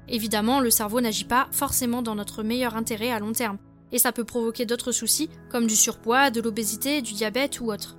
Évidemment, 0.10 0.60
le 0.60 0.70
cerveau 0.70 1.02
n'agit 1.02 1.26
pas 1.26 1.48
forcément 1.52 2.02
dans 2.02 2.16
notre 2.16 2.44
meilleur 2.44 2.76
intérêt 2.76 3.12
à 3.12 3.20
long 3.20 3.34
terme, 3.34 3.58
et 3.92 4.00
ça 4.00 4.12
peut 4.12 4.24
provoquer 4.24 4.66
d'autres 4.66 4.92
soucis 4.92 5.30
comme 5.50 5.68
du 5.68 5.76
surpoids, 5.76 6.30
de 6.30 6.42
l'obésité, 6.42 7.02
du 7.02 7.14
diabète 7.14 7.60
ou 7.60 7.72
autre. 7.72 7.98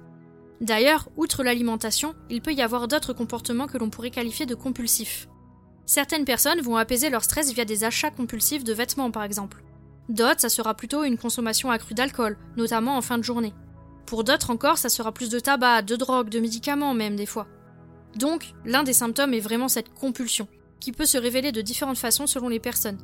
D'ailleurs, 0.60 1.08
outre 1.16 1.44
l'alimentation, 1.44 2.14
il 2.30 2.42
peut 2.42 2.52
y 2.52 2.62
avoir 2.62 2.88
d'autres 2.88 3.12
comportements 3.12 3.66
que 3.66 3.78
l'on 3.78 3.90
pourrait 3.90 4.10
qualifier 4.10 4.46
de 4.46 4.54
compulsifs. 4.54 5.28
Certaines 5.86 6.24
personnes 6.24 6.60
vont 6.60 6.76
apaiser 6.76 7.10
leur 7.10 7.24
stress 7.24 7.52
via 7.52 7.64
des 7.64 7.84
achats 7.84 8.10
compulsifs 8.10 8.64
de 8.64 8.72
vêtements 8.72 9.10
par 9.10 9.22
exemple. 9.22 9.62
D'autres, 10.08 10.40
ça 10.40 10.48
sera 10.48 10.74
plutôt 10.74 11.04
une 11.04 11.18
consommation 11.18 11.70
accrue 11.70 11.94
d'alcool, 11.94 12.38
notamment 12.56 12.96
en 12.96 13.02
fin 13.02 13.18
de 13.18 13.24
journée. 13.24 13.54
Pour 14.06 14.24
d'autres 14.24 14.50
encore, 14.50 14.78
ça 14.78 14.88
sera 14.88 15.12
plus 15.12 15.28
de 15.28 15.38
tabac, 15.38 15.82
de 15.82 15.96
drogue, 15.96 16.30
de 16.30 16.40
médicaments 16.40 16.94
même 16.94 17.16
des 17.16 17.26
fois. 17.26 17.46
Donc, 18.16 18.54
l'un 18.64 18.82
des 18.82 18.94
symptômes 18.94 19.34
est 19.34 19.40
vraiment 19.40 19.68
cette 19.68 19.92
compulsion 19.92 20.48
qui 20.80 20.92
peut 20.92 21.06
se 21.06 21.18
révéler 21.18 21.52
de 21.52 21.60
différentes 21.60 21.98
façons 21.98 22.26
selon 22.26 22.48
les 22.48 22.60
personnes. 22.60 22.98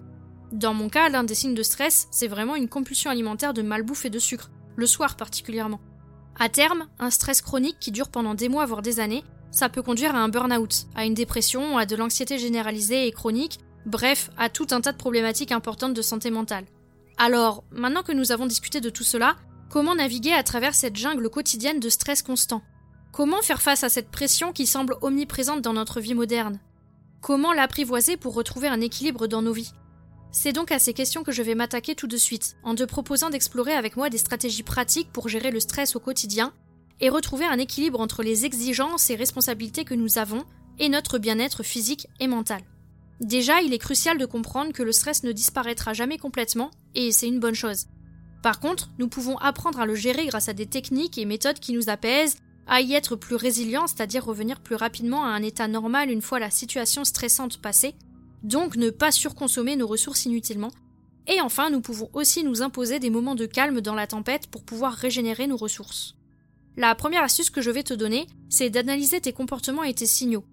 Dans 0.53 0.75
mon 0.75 0.89
cas, 0.89 1.09
l'un 1.09 1.25
des 1.25 1.35
signes 1.35 1.55
de 1.55 1.63
stress, 1.63 2.07
c'est 2.11 2.29
vraiment 2.29 2.55
une 2.55 2.69
compulsion 2.69 3.11
alimentaire 3.11 3.55
de 3.55 3.63
malbouffe 3.63 4.05
et 4.05 4.11
de 4.11 4.19
sucre, 4.19 4.51
le 4.77 4.87
soir 4.87 5.17
particulièrement. 5.17 5.81
À 6.39 6.49
terme, 6.49 6.87
un 6.99 7.11
stress 7.11 7.43
chronique 7.43 7.79
qui 7.81 7.93
dure 7.93 8.09
pendant 8.09 8.35
des 8.35 8.49
mois 8.49 8.67
voire 8.67 8.83
des 8.83 9.01
années, 9.01 9.25
ça 9.51 9.69
peut 9.69 9.83
conduire 9.83 10.15
à 10.15 10.19
un 10.19 10.29
burn-out, 10.29 10.87
à 10.95 11.05
une 11.05 11.15
dépression, 11.15 11.79
à 11.79 11.87
de 11.87 11.97
l'anxiété 11.97 12.39
généralisée 12.39 13.07
et 13.07 13.13
chronique, 13.13 13.61
bref, 13.87 14.31
à 14.37 14.49
tout 14.49 14.67
un 14.73 14.81
tas 14.81 14.93
de 14.93 14.97
problématiques 14.97 15.53
importantes 15.53 15.95
de 15.95 16.03
santé 16.03 16.31
mentale. 16.31 16.65
Alors, 17.17 17.63
maintenant 17.71 18.03
que 18.03 18.13
nous 18.13 18.33
avons 18.33 18.47
discuté 18.47 18.81
de 18.81 18.91
tout 18.91 19.05
cela, 19.05 19.37
comment 19.71 19.95
naviguer 19.95 20.33
à 20.33 20.43
travers 20.43 20.75
cette 20.75 20.97
jungle 20.97 21.31
quotidienne 21.31 21.79
de 21.79 21.89
stress 21.89 22.23
constant? 22.23 22.63
Comment 23.13 23.43
faire 23.43 23.63
face 23.63 23.85
à 23.85 23.89
cette 23.89 24.11
pression 24.11 24.53
qui 24.53 24.67
semble 24.67 24.97
omniprésente 25.01 25.63
dans 25.63 25.73
notre 25.73 26.01
vie 26.01 26.15
moderne? 26.15 26.59
Comment 27.25 27.55
l'apprivoiser 27.55 28.19
pour 28.19 28.35
retrouver 28.35 28.69
un 28.69 28.83
équilibre 28.83 29.27
dans 29.29 29.41
nos 29.41 29.55
vies 29.55 29.73
C'est 30.31 30.53
donc 30.53 30.71
à 30.71 30.79
ces 30.79 30.93
questions 30.93 31.23
que 31.23 31.33
je 31.33 31.41
vais 31.41 31.55
m'attaquer 31.55 31.95
tout 31.95 32.07
de 32.07 32.19
suite, 32.19 32.59
en 32.63 32.75
te 32.75 32.83
proposant 32.83 33.31
d'explorer 33.31 33.73
avec 33.73 33.97
moi 33.97 34.11
des 34.11 34.19
stratégies 34.19 34.63
pratiques 34.63 35.11
pour 35.11 35.31
gérer 35.31 35.51
le 35.51 35.59
stress 35.59 35.97
au 35.97 36.01
quotidien 36.01 36.53
et 37.01 37.09
retrouver 37.09 37.47
un 37.47 37.57
équilibre 37.57 37.99
entre 37.99 38.23
les 38.23 38.45
exigences 38.45 39.09
et 39.09 39.17
responsabilités 39.17 39.87
que 39.87 39.95
nous 39.95 40.19
avons 40.19 40.45
et 40.79 40.91
notre 40.91 41.17
bien-être 41.17 41.63
physique 41.63 42.09
et 42.21 42.27
mental. 42.27 42.61
Déjà, 43.23 43.63
il 43.63 43.73
est 43.73 43.79
crucial 43.79 44.19
de 44.19 44.27
comprendre 44.27 44.75
que 44.75 44.83
le 44.83 44.93
stress 44.93 45.23
ne 45.23 45.33
disparaîtra 45.33 45.95
jamais 45.95 46.19
complètement, 46.19 46.73
et 46.95 47.11
c'est 47.11 47.29
une 47.29 47.41
bonne 47.41 47.55
chose. 47.55 47.87
Par 48.43 48.61
contre, 48.61 48.91
nous 48.99 49.09
pouvons 49.09 49.39
apprendre 49.39 49.81
à 49.81 49.87
le 49.87 49.95
gérer 49.95 50.27
grâce 50.27 50.51
à 50.51 50.53
des 50.53 50.67
techniques 50.67 51.17
et 51.17 51.25
méthodes 51.25 51.59
qui 51.59 51.73
nous 51.73 51.89
apaisent 51.89 52.37
à 52.67 52.81
y 52.81 52.95
être 52.95 53.17
plus 53.17 53.37
résilient, 53.37 53.87
c'est-à-dire 53.87 54.25
revenir 54.25 54.61
plus 54.61 54.75
rapidement 54.75 55.25
à 55.25 55.29
un 55.29 55.43
état 55.43 55.69
normal 55.69 56.11
une 56.11 56.23
fois 56.23 56.39
la 56.39 56.51
situation 56.51 57.05
stressante 57.05 57.59
passée, 57.59 57.95
donc 58.43 58.77
ne 58.77 58.91
pas 58.91 59.11
surconsommer 59.11 59.77
nos 59.77 59.87
ressources 59.87 60.27
inutilement. 60.27 60.71
Et 61.27 61.41
enfin, 61.41 61.71
nous 61.71 61.81
pouvons 61.81 62.11
aussi 62.13 62.45
nous 62.45 62.63
imposer 62.63 62.99
des 62.99 63.11
moments 63.11 63.35
de 63.35 63.47
calme 63.47 63.81
dans 63.81 63.95
la 63.95 64.07
tempête 64.07 64.47
pour 64.49 64.65
pouvoir 64.65 64.93
régénérer 64.93 65.47
nos 65.47 65.57
ressources. 65.57 66.17
La 66.77 66.95
première 66.95 67.23
astuce 67.23 67.51
que 67.51 67.63
je 67.63 67.71
vais 67.71 67.83
te 67.83 67.95
donner, 67.95 68.27
c'est 68.51 68.69
d'analyser 68.69 69.21
tes 69.21 69.33
comportements 69.33 69.85
et 69.85 69.95
tes 69.95 70.07
signaux. 70.07 70.45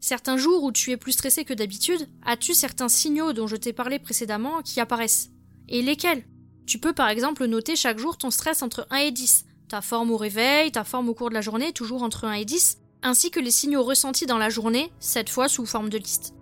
Certains 0.00 0.36
jours 0.36 0.64
où 0.64 0.72
tu 0.72 0.90
es 0.90 0.96
plus 0.96 1.12
stressé 1.12 1.44
que 1.44 1.54
d'habitude, 1.54 2.08
as-tu 2.24 2.54
certains 2.54 2.88
signaux 2.88 3.32
dont 3.32 3.46
je 3.46 3.56
t'ai 3.56 3.72
parlé 3.72 3.98
précédemment 3.98 4.62
qui 4.62 4.80
apparaissent? 4.80 5.30
Et 5.68 5.80
lesquels? 5.80 6.24
Tu 6.66 6.78
peux 6.78 6.92
par 6.92 7.08
exemple 7.08 7.46
noter 7.46 7.74
chaque 7.74 7.98
jour 7.98 8.18
ton 8.18 8.30
stress 8.30 8.62
entre 8.62 8.86
1 8.90 8.96
et 8.96 9.10
10, 9.10 9.46
ta 9.72 9.80
forme 9.80 10.10
au 10.10 10.18
réveil, 10.18 10.70
ta 10.70 10.84
forme 10.84 11.08
au 11.08 11.14
cours 11.14 11.30
de 11.30 11.34
la 11.34 11.40
journée, 11.40 11.72
toujours 11.72 12.02
entre 12.02 12.26
1 12.26 12.34
et 12.34 12.44
10, 12.44 12.76
ainsi 13.02 13.30
que 13.30 13.40
les 13.40 13.50
signaux 13.50 13.82
ressentis 13.82 14.26
dans 14.26 14.36
la 14.36 14.50
journée, 14.50 14.92
cette 15.00 15.30
fois 15.30 15.48
sous 15.48 15.64
forme 15.64 15.88
de 15.88 15.96
liste. 15.96 16.34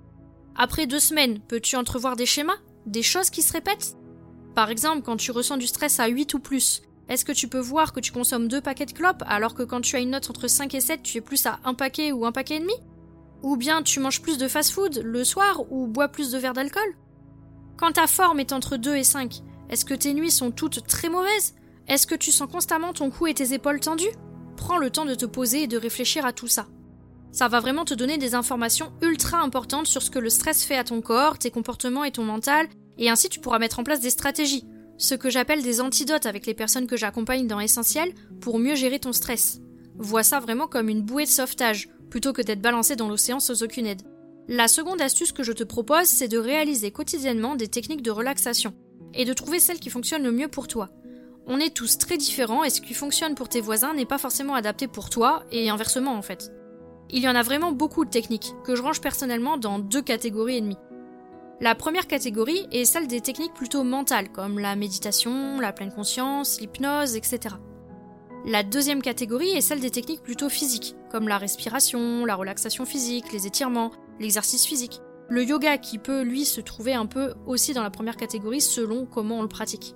Après 0.56 0.88
deux 0.88 0.98
semaines, 0.98 1.38
peux-tu 1.38 1.76
entrevoir 1.76 2.16
des 2.16 2.26
schémas 2.26 2.58
Des 2.86 3.04
choses 3.04 3.30
qui 3.30 3.42
se 3.42 3.52
répètent? 3.52 3.96
Par 4.56 4.68
exemple, 4.68 5.02
quand 5.02 5.16
tu 5.16 5.30
ressens 5.30 5.58
du 5.58 5.68
stress 5.68 6.00
à 6.00 6.08
8 6.08 6.34
ou 6.34 6.40
plus, 6.40 6.82
est-ce 7.08 7.24
que 7.24 7.30
tu 7.30 7.46
peux 7.46 7.60
voir 7.60 7.92
que 7.92 8.00
tu 8.00 8.10
consommes 8.10 8.48
deux 8.48 8.60
paquets 8.60 8.86
de 8.86 8.94
clopes 8.94 9.22
alors 9.28 9.54
que 9.54 9.62
quand 9.62 9.80
tu 9.80 9.94
as 9.94 10.00
une 10.00 10.10
note 10.10 10.28
entre 10.28 10.48
5 10.48 10.74
et 10.74 10.80
7, 10.80 11.04
tu 11.04 11.18
es 11.18 11.20
plus 11.20 11.46
à 11.46 11.60
un 11.64 11.74
paquet 11.74 12.10
ou 12.10 12.26
un 12.26 12.32
paquet 12.32 12.56
et 12.56 12.60
demi? 12.60 12.74
Ou 13.44 13.56
bien 13.56 13.84
tu 13.84 14.00
manges 14.00 14.22
plus 14.22 14.38
de 14.38 14.48
fast-food 14.48 15.02
le 15.04 15.22
soir 15.22 15.70
ou 15.70 15.86
bois 15.86 16.08
plus 16.08 16.32
de 16.32 16.38
verres 16.38 16.52
d'alcool? 16.52 16.96
Quand 17.76 17.92
ta 17.92 18.08
forme 18.08 18.40
est 18.40 18.52
entre 18.52 18.76
2 18.76 18.96
et 18.96 19.04
5, 19.04 19.40
est-ce 19.68 19.84
que 19.84 19.94
tes 19.94 20.14
nuits 20.14 20.32
sont 20.32 20.50
toutes 20.50 20.84
très 20.88 21.08
mauvaises? 21.08 21.54
Est-ce 21.90 22.06
que 22.06 22.14
tu 22.14 22.30
sens 22.30 22.48
constamment 22.48 22.92
ton 22.92 23.10
cou 23.10 23.26
et 23.26 23.34
tes 23.34 23.52
épaules 23.52 23.80
tendues? 23.80 24.14
Prends 24.56 24.78
le 24.78 24.90
temps 24.90 25.04
de 25.04 25.16
te 25.16 25.26
poser 25.26 25.64
et 25.64 25.66
de 25.66 25.76
réfléchir 25.76 26.24
à 26.24 26.32
tout 26.32 26.46
ça. 26.46 26.68
Ça 27.32 27.48
va 27.48 27.58
vraiment 27.58 27.84
te 27.84 27.94
donner 27.94 28.16
des 28.16 28.36
informations 28.36 28.92
ultra 29.02 29.40
importantes 29.40 29.88
sur 29.88 30.00
ce 30.00 30.08
que 30.08 30.20
le 30.20 30.30
stress 30.30 30.62
fait 30.62 30.76
à 30.76 30.84
ton 30.84 31.00
corps, 31.00 31.36
tes 31.36 31.50
comportements 31.50 32.04
et 32.04 32.12
ton 32.12 32.22
mental, 32.22 32.68
et 32.96 33.10
ainsi 33.10 33.28
tu 33.28 33.40
pourras 33.40 33.58
mettre 33.58 33.80
en 33.80 33.82
place 33.82 33.98
des 33.98 34.10
stratégies, 34.10 34.68
ce 34.98 35.16
que 35.16 35.30
j'appelle 35.30 35.64
des 35.64 35.80
antidotes 35.80 36.26
avec 36.26 36.46
les 36.46 36.54
personnes 36.54 36.86
que 36.86 36.96
j'accompagne 36.96 37.48
dans 37.48 37.58
Essentiel 37.58 38.14
pour 38.40 38.60
mieux 38.60 38.76
gérer 38.76 39.00
ton 39.00 39.12
stress. 39.12 39.58
Vois 39.96 40.22
ça 40.22 40.38
vraiment 40.38 40.68
comme 40.68 40.90
une 40.90 41.02
bouée 41.02 41.24
de 41.24 41.28
sauvetage, 41.28 41.88
plutôt 42.08 42.32
que 42.32 42.42
d'être 42.42 42.62
balancé 42.62 42.94
dans 42.94 43.08
l'océan 43.08 43.40
sans 43.40 43.64
aucune 43.64 43.86
aide. 43.86 44.02
La 44.46 44.68
seconde 44.68 45.00
astuce 45.00 45.32
que 45.32 45.42
je 45.42 45.52
te 45.52 45.64
propose, 45.64 46.06
c'est 46.06 46.28
de 46.28 46.38
réaliser 46.38 46.92
quotidiennement 46.92 47.56
des 47.56 47.66
techniques 47.66 48.02
de 48.02 48.12
relaxation, 48.12 48.74
et 49.12 49.24
de 49.24 49.32
trouver 49.32 49.58
celles 49.58 49.80
qui 49.80 49.90
fonctionnent 49.90 50.22
le 50.22 50.30
mieux 50.30 50.46
pour 50.46 50.68
toi. 50.68 50.88
On 51.46 51.58
est 51.58 51.74
tous 51.74 51.98
très 51.98 52.16
différents 52.16 52.64
et 52.64 52.70
ce 52.70 52.80
qui 52.80 52.94
fonctionne 52.94 53.34
pour 53.34 53.48
tes 53.48 53.60
voisins 53.60 53.94
n'est 53.94 54.06
pas 54.06 54.18
forcément 54.18 54.54
adapté 54.54 54.86
pour 54.86 55.10
toi 55.10 55.42
et 55.50 55.70
inversement 55.70 56.14
en 56.14 56.22
fait. 56.22 56.52
Il 57.10 57.22
y 57.22 57.28
en 57.28 57.34
a 57.34 57.42
vraiment 57.42 57.72
beaucoup 57.72 58.04
de 58.04 58.10
techniques 58.10 58.52
que 58.64 58.76
je 58.76 58.82
range 58.82 59.00
personnellement 59.00 59.56
dans 59.56 59.78
deux 59.78 60.02
catégories 60.02 60.58
et 60.58 60.60
demie. 60.60 60.78
La 61.60 61.74
première 61.74 62.06
catégorie 62.06 62.66
est 62.70 62.84
celle 62.84 63.06
des 63.06 63.20
techniques 63.20 63.52
plutôt 63.52 63.82
mentales 63.82 64.30
comme 64.30 64.58
la 64.58 64.76
méditation, 64.76 65.60
la 65.60 65.72
pleine 65.72 65.92
conscience, 65.92 66.60
l'hypnose, 66.60 67.16
etc. 67.16 67.56
La 68.46 68.62
deuxième 68.62 69.02
catégorie 69.02 69.50
est 69.50 69.60
celle 69.60 69.80
des 69.80 69.90
techniques 69.90 70.22
plutôt 70.22 70.48
physiques, 70.48 70.96
comme 71.10 71.28
la 71.28 71.36
respiration, 71.36 72.24
la 72.24 72.36
relaxation 72.36 72.86
physique, 72.86 73.32
les 73.32 73.46
étirements, 73.46 73.90
l'exercice 74.18 74.64
physique. 74.64 75.00
Le 75.28 75.44
yoga 75.44 75.76
qui 75.76 75.98
peut, 75.98 76.22
lui, 76.22 76.46
se 76.46 76.62
trouver 76.62 76.94
un 76.94 77.04
peu 77.04 77.34
aussi 77.46 77.74
dans 77.74 77.82
la 77.82 77.90
première 77.90 78.16
catégorie 78.16 78.62
selon 78.62 79.04
comment 79.04 79.40
on 79.40 79.42
le 79.42 79.48
pratique. 79.48 79.94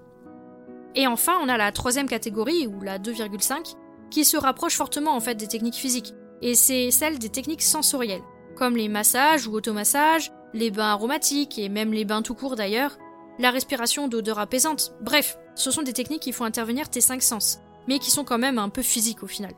Et 0.94 1.06
enfin, 1.06 1.38
on 1.42 1.48
a 1.48 1.56
la 1.56 1.72
troisième 1.72 2.08
catégorie, 2.08 2.66
ou 2.66 2.80
la 2.80 2.98
2,5, 2.98 3.74
qui 4.10 4.24
se 4.24 4.36
rapproche 4.36 4.76
fortement 4.76 5.16
en 5.16 5.20
fait 5.20 5.34
des 5.34 5.48
techniques 5.48 5.74
physiques, 5.74 6.14
et 6.40 6.54
c'est 6.54 6.90
celle 6.90 7.18
des 7.18 7.30
techniques 7.30 7.62
sensorielles, 7.62 8.22
comme 8.54 8.76
les 8.76 8.88
massages 8.88 9.46
ou 9.46 9.54
automassages, 9.54 10.30
les 10.52 10.70
bains 10.70 10.90
aromatiques 10.90 11.58
et 11.58 11.68
même 11.68 11.92
les 11.92 12.04
bains 12.04 12.22
tout 12.22 12.34
court 12.34 12.54
d'ailleurs, 12.54 12.96
la 13.38 13.50
respiration 13.50 14.06
d'odeurs 14.06 14.38
apaisantes, 14.38 14.94
bref, 15.00 15.36
ce 15.56 15.72
sont 15.72 15.82
des 15.82 15.92
techniques 15.92 16.22
qui 16.22 16.32
font 16.32 16.44
intervenir 16.44 16.88
tes 16.88 17.00
cinq 17.00 17.22
sens, 17.22 17.58
mais 17.88 17.98
qui 17.98 18.12
sont 18.12 18.24
quand 18.24 18.38
même 18.38 18.58
un 18.58 18.68
peu 18.68 18.82
physiques 18.82 19.24
au 19.24 19.26
final. 19.26 19.52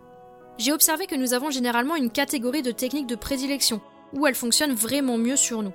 J'ai 0.58 0.72
observé 0.72 1.06
que 1.06 1.14
nous 1.14 1.34
avons 1.34 1.50
généralement 1.50 1.96
une 1.96 2.10
catégorie 2.10 2.62
de 2.62 2.70
techniques 2.70 3.06
de 3.06 3.14
prédilection, 3.14 3.82
où 4.14 4.26
elles 4.26 4.34
fonctionnent 4.34 4.72
vraiment 4.72 5.18
mieux 5.18 5.36
sur 5.36 5.62
nous. 5.62 5.74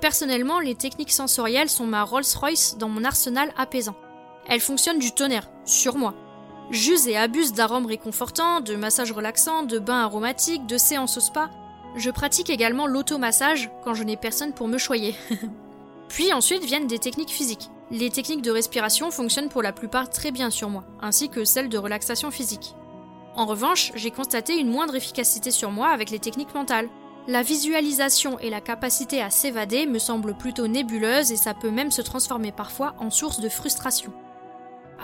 Personnellement, 0.00 0.58
les 0.58 0.74
techniques 0.74 1.12
sensorielles 1.12 1.68
sont 1.68 1.86
ma 1.86 2.02
Rolls-Royce 2.02 2.78
dans 2.78 2.88
mon 2.88 3.04
arsenal 3.04 3.52
apaisant. 3.58 3.94
Elle 4.48 4.60
fonctionne 4.60 4.98
du 4.98 5.12
tonnerre, 5.12 5.50
sur 5.64 5.96
moi. 5.96 6.14
J'use 6.70 7.06
et 7.06 7.16
abuse 7.16 7.52
d'arômes 7.52 7.86
réconfortants, 7.86 8.60
de 8.60 8.76
massages 8.76 9.12
relaxants, 9.12 9.62
de 9.62 9.78
bains 9.78 10.02
aromatiques, 10.02 10.66
de 10.66 10.78
séances 10.78 11.16
au 11.16 11.20
spa. 11.20 11.50
Je 11.96 12.10
pratique 12.10 12.50
également 12.50 12.86
l'automassage 12.86 13.70
quand 13.84 13.94
je 13.94 14.04
n'ai 14.04 14.16
personne 14.16 14.52
pour 14.52 14.68
me 14.68 14.78
choyer. 14.78 15.14
Puis 16.08 16.32
ensuite 16.32 16.64
viennent 16.64 16.86
des 16.86 16.98
techniques 16.98 17.30
physiques. 17.30 17.70
Les 17.90 18.10
techniques 18.10 18.42
de 18.42 18.50
respiration 18.50 19.10
fonctionnent 19.10 19.50
pour 19.50 19.62
la 19.62 19.72
plupart 19.72 20.08
très 20.08 20.30
bien 20.30 20.48
sur 20.48 20.70
moi, 20.70 20.84
ainsi 21.00 21.28
que 21.28 21.44
celles 21.44 21.68
de 21.68 21.78
relaxation 21.78 22.30
physique. 22.30 22.74
En 23.34 23.46
revanche, 23.46 23.92
j'ai 23.94 24.10
constaté 24.10 24.58
une 24.58 24.70
moindre 24.70 24.94
efficacité 24.94 25.50
sur 25.50 25.70
moi 25.70 25.88
avec 25.88 26.10
les 26.10 26.18
techniques 26.18 26.54
mentales. 26.54 26.88
La 27.28 27.42
visualisation 27.42 28.38
et 28.38 28.50
la 28.50 28.60
capacité 28.60 29.22
à 29.22 29.30
s'évader 29.30 29.86
me 29.86 29.98
semblent 29.98 30.36
plutôt 30.36 30.66
nébuleuses 30.66 31.32
et 31.32 31.36
ça 31.36 31.54
peut 31.54 31.70
même 31.70 31.90
se 31.90 32.02
transformer 32.02 32.50
parfois 32.50 32.94
en 32.98 33.10
source 33.10 33.40
de 33.40 33.48
frustration. 33.48 34.12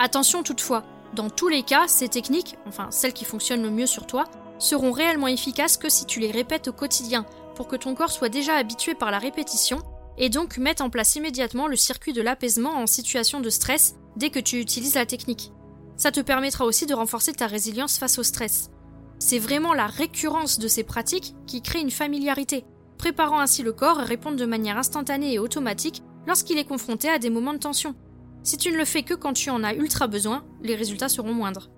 Attention 0.01 0.43
toutefois, 0.43 0.85
dans 1.13 1.29
tous 1.29 1.49
les 1.49 1.63
cas, 1.63 1.89
ces 1.89 2.07
techniques, 2.07 2.55
enfin 2.65 2.87
celles 2.89 3.11
qui 3.11 3.25
fonctionnent 3.25 3.63
le 3.63 3.69
mieux 3.69 3.85
sur 3.85 4.07
toi, 4.07 4.23
seront 4.57 4.93
réellement 4.93 5.27
efficaces 5.27 5.75
que 5.75 5.89
si 5.89 6.05
tu 6.05 6.21
les 6.21 6.31
répètes 6.31 6.69
au 6.69 6.73
quotidien, 6.73 7.25
pour 7.55 7.67
que 7.67 7.75
ton 7.75 7.95
corps 7.95 8.11
soit 8.11 8.29
déjà 8.29 8.55
habitué 8.55 8.95
par 8.95 9.11
la 9.11 9.19
répétition, 9.19 9.81
et 10.17 10.29
donc 10.29 10.57
mette 10.57 10.79
en 10.79 10.89
place 10.89 11.17
immédiatement 11.17 11.67
le 11.67 11.75
circuit 11.75 12.13
de 12.13 12.21
l'apaisement 12.21 12.75
en 12.77 12.87
situation 12.87 13.41
de 13.41 13.49
stress 13.49 13.95
dès 14.15 14.29
que 14.29 14.39
tu 14.39 14.59
utilises 14.59 14.95
la 14.95 15.05
technique. 15.05 15.51
Ça 15.97 16.11
te 16.11 16.21
permettra 16.21 16.63
aussi 16.63 16.85
de 16.85 16.93
renforcer 16.93 17.33
ta 17.33 17.47
résilience 17.47 17.97
face 17.97 18.19
au 18.19 18.23
stress. 18.23 18.69
C'est 19.19 19.39
vraiment 19.39 19.73
la 19.73 19.87
récurrence 19.87 20.59
de 20.59 20.69
ces 20.69 20.83
pratiques 20.83 21.35
qui 21.45 21.61
crée 21.61 21.81
une 21.81 21.91
familiarité, 21.91 22.63
préparant 22.97 23.39
ainsi 23.39 23.63
le 23.63 23.73
corps 23.73 23.99
à 23.99 24.05
répondre 24.05 24.37
de 24.37 24.45
manière 24.45 24.77
instantanée 24.77 25.33
et 25.33 25.39
automatique 25.39 26.03
lorsqu'il 26.25 26.57
est 26.57 26.65
confronté 26.65 27.09
à 27.09 27.19
des 27.19 27.29
moments 27.29 27.53
de 27.53 27.59
tension. 27.59 27.95
Si 28.43 28.57
tu 28.57 28.71
ne 28.71 28.77
le 28.77 28.85
fais 28.85 29.03
que 29.03 29.13
quand 29.13 29.33
tu 29.33 29.49
en 29.49 29.63
as 29.63 29.73
ultra 29.73 30.07
besoin, 30.07 30.45
les 30.61 30.75
résultats 30.75 31.09
seront 31.09 31.33
moindres. 31.33 31.69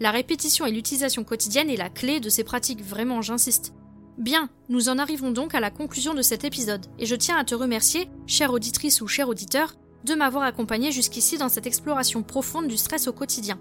La 0.00 0.10
répétition 0.10 0.66
et 0.66 0.72
l'utilisation 0.72 1.24
quotidienne 1.24 1.70
est 1.70 1.76
la 1.76 1.88
clé 1.88 2.20
de 2.20 2.28
ces 2.28 2.44
pratiques, 2.44 2.82
vraiment 2.82 3.22
j'insiste. 3.22 3.72
Bien, 4.18 4.48
nous 4.68 4.88
en 4.88 4.98
arrivons 4.98 5.30
donc 5.30 5.54
à 5.54 5.60
la 5.60 5.70
conclusion 5.70 6.14
de 6.14 6.22
cet 6.22 6.44
épisode, 6.44 6.86
et 6.98 7.06
je 7.06 7.14
tiens 7.14 7.36
à 7.36 7.44
te 7.44 7.54
remercier, 7.54 8.08
chère 8.26 8.52
auditrice 8.52 9.00
ou 9.00 9.08
cher 9.08 9.28
auditeur, 9.28 9.74
de 10.04 10.14
m'avoir 10.14 10.44
accompagné 10.44 10.92
jusqu'ici 10.92 11.38
dans 11.38 11.48
cette 11.48 11.66
exploration 11.66 12.22
profonde 12.22 12.68
du 12.68 12.76
stress 12.76 13.08
au 13.08 13.12
quotidien. 13.12 13.58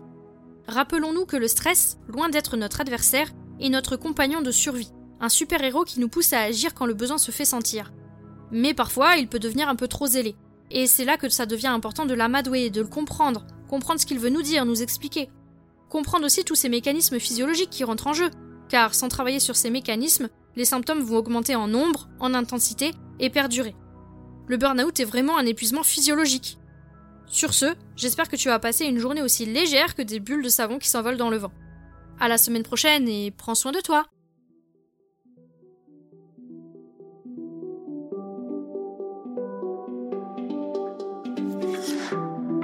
Rappelons-nous 0.67 1.25
que 1.25 1.37
le 1.37 1.47
stress, 1.47 1.97
loin 2.07 2.29
d'être 2.29 2.57
notre 2.57 2.81
adversaire, 2.81 3.31
est 3.59 3.69
notre 3.69 3.95
compagnon 3.95 4.41
de 4.41 4.51
survie, 4.51 4.91
un 5.19 5.29
super-héros 5.29 5.85
qui 5.85 5.99
nous 5.99 6.09
pousse 6.09 6.33
à 6.33 6.41
agir 6.41 6.73
quand 6.73 6.85
le 6.85 6.93
besoin 6.93 7.17
se 7.17 7.31
fait 7.31 7.45
sentir. 7.45 7.93
Mais 8.51 8.73
parfois, 8.73 9.17
il 9.17 9.27
peut 9.27 9.39
devenir 9.39 9.69
un 9.69 9.75
peu 9.75 9.87
trop 9.87 10.05
zélé, 10.07 10.35
et 10.73 10.87
c'est 10.87 11.05
là 11.05 11.17
que 11.17 11.29
ça 11.29 11.45
devient 11.45 11.67
important 11.67 12.05
de 12.05 12.15
l'amadouer, 12.15 12.69
de 12.69 12.81
le 12.81 12.87
comprendre, 12.87 13.45
comprendre 13.69 14.01
ce 14.01 14.05
qu'il 14.05 14.19
veut 14.19 14.29
nous 14.29 14.41
dire, 14.41 14.65
nous 14.65 14.81
expliquer. 14.81 15.29
Comprendre 15.89 16.25
aussi 16.25 16.43
tous 16.43 16.55
ces 16.55 16.67
mécanismes 16.67 17.19
physiologiques 17.19 17.69
qui 17.69 17.83
rentrent 17.83 18.07
en 18.07 18.13
jeu, 18.13 18.31
car 18.69 18.95
sans 18.95 19.07
travailler 19.07 19.39
sur 19.39 19.55
ces 19.55 19.69
mécanismes, 19.69 20.29
les 20.55 20.65
symptômes 20.65 21.01
vont 21.01 21.17
augmenter 21.17 21.55
en 21.55 21.67
nombre, 21.67 22.09
en 22.19 22.33
intensité 22.33 22.91
et 23.19 23.29
perdurer. 23.29 23.75
Le 24.47 24.57
burn-out 24.57 24.99
est 24.99 25.05
vraiment 25.05 25.37
un 25.37 25.45
épuisement 25.45 25.83
physiologique. 25.83 26.57
Sur 27.27 27.53
ce, 27.53 27.73
j'espère 27.95 28.27
que 28.27 28.35
tu 28.35 28.49
vas 28.49 28.59
passer 28.59 28.85
une 28.85 28.99
journée 28.99 29.21
aussi 29.21 29.45
légère 29.45 29.95
que 29.95 30.01
des 30.01 30.19
bulles 30.19 30.43
de 30.43 30.49
savon 30.49 30.79
qui 30.79 30.89
s'envolent 30.89 31.17
dans 31.17 31.29
le 31.29 31.37
vent. 31.37 31.51
À 32.19 32.27
la 32.27 32.37
semaine 32.37 32.63
prochaine 32.63 33.07
et 33.07 33.31
prends 33.31 33.55
soin 33.55 33.71
de 33.71 33.79
toi! 33.79 34.12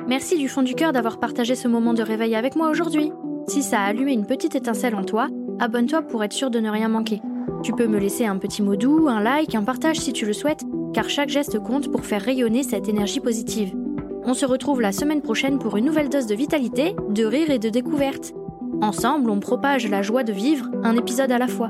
Merci 0.10 0.40
du 0.40 0.50
fond 0.50 0.64
du 0.64 0.74
cœur 0.74 0.92
d'avoir 0.92 1.20
partagé 1.20 1.54
ce 1.54 1.68
moment 1.68 1.94
de 1.94 2.02
réveil 2.02 2.34
avec 2.34 2.56
moi 2.56 2.72
aujourd'hui. 2.72 3.12
Si 3.48 3.62
ça 3.62 3.82
a 3.82 3.86
allumé 3.86 4.12
une 4.12 4.26
petite 4.26 4.56
étincelle 4.56 4.96
en 4.96 5.04
toi, 5.04 5.28
abonne-toi 5.60 6.02
pour 6.02 6.24
être 6.24 6.34
sûr 6.34 6.50
de 6.50 6.60
ne 6.60 6.72
rien 6.72 6.88
manquer. 6.88 7.22
Tu 7.62 7.74
peux 7.74 7.86
me 7.86 8.00
laisser 8.00 8.26
un 8.26 8.40
petit 8.40 8.64
mot 8.64 8.76
doux, 8.76 9.08
un 9.08 9.22
like, 9.22 9.54
un 9.54 9.62
partage 9.62 10.00
si 10.00 10.12
tu 10.12 10.26
le 10.26 10.34
souhaites, 10.34 10.64
car 10.96 11.08
chaque 11.12 11.30
geste 11.30 11.60
compte 11.60 11.92
pour 11.92 12.06
faire 12.06 12.24
rayonner 12.24 12.64
cette 12.64 12.90
énergie 12.90 13.20
positive. 13.20 13.76
On 14.24 14.34
se 14.34 14.48
retrouve 14.48 14.82
la 14.82 14.94
semaine 14.94 15.22
prochaine 15.22 15.60
pour 15.60 15.78
une 15.78 15.86
nouvelle 15.86 16.10
dose 16.10 16.26
de 16.26 16.34
vitalité, 16.34 16.96
de 17.10 17.26
rire 17.26 17.52
et 17.52 17.60
de 17.60 17.70
découverte. 17.70 18.34
Ensemble, 18.82 19.30
on 19.30 19.40
propage 19.40 19.88
la 19.88 20.02
joie 20.02 20.24
de 20.24 20.34
vivre, 20.34 20.72
un 20.84 20.98
épisode 20.98 21.32
à 21.32 21.38
la 21.38 21.48
fois. 21.48 21.70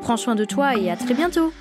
Prends 0.00 0.16
soin 0.16 0.34
de 0.34 0.44
toi 0.44 0.76
et 0.76 0.90
à 0.90 0.96
très 0.96 1.14
bientôt 1.14 1.52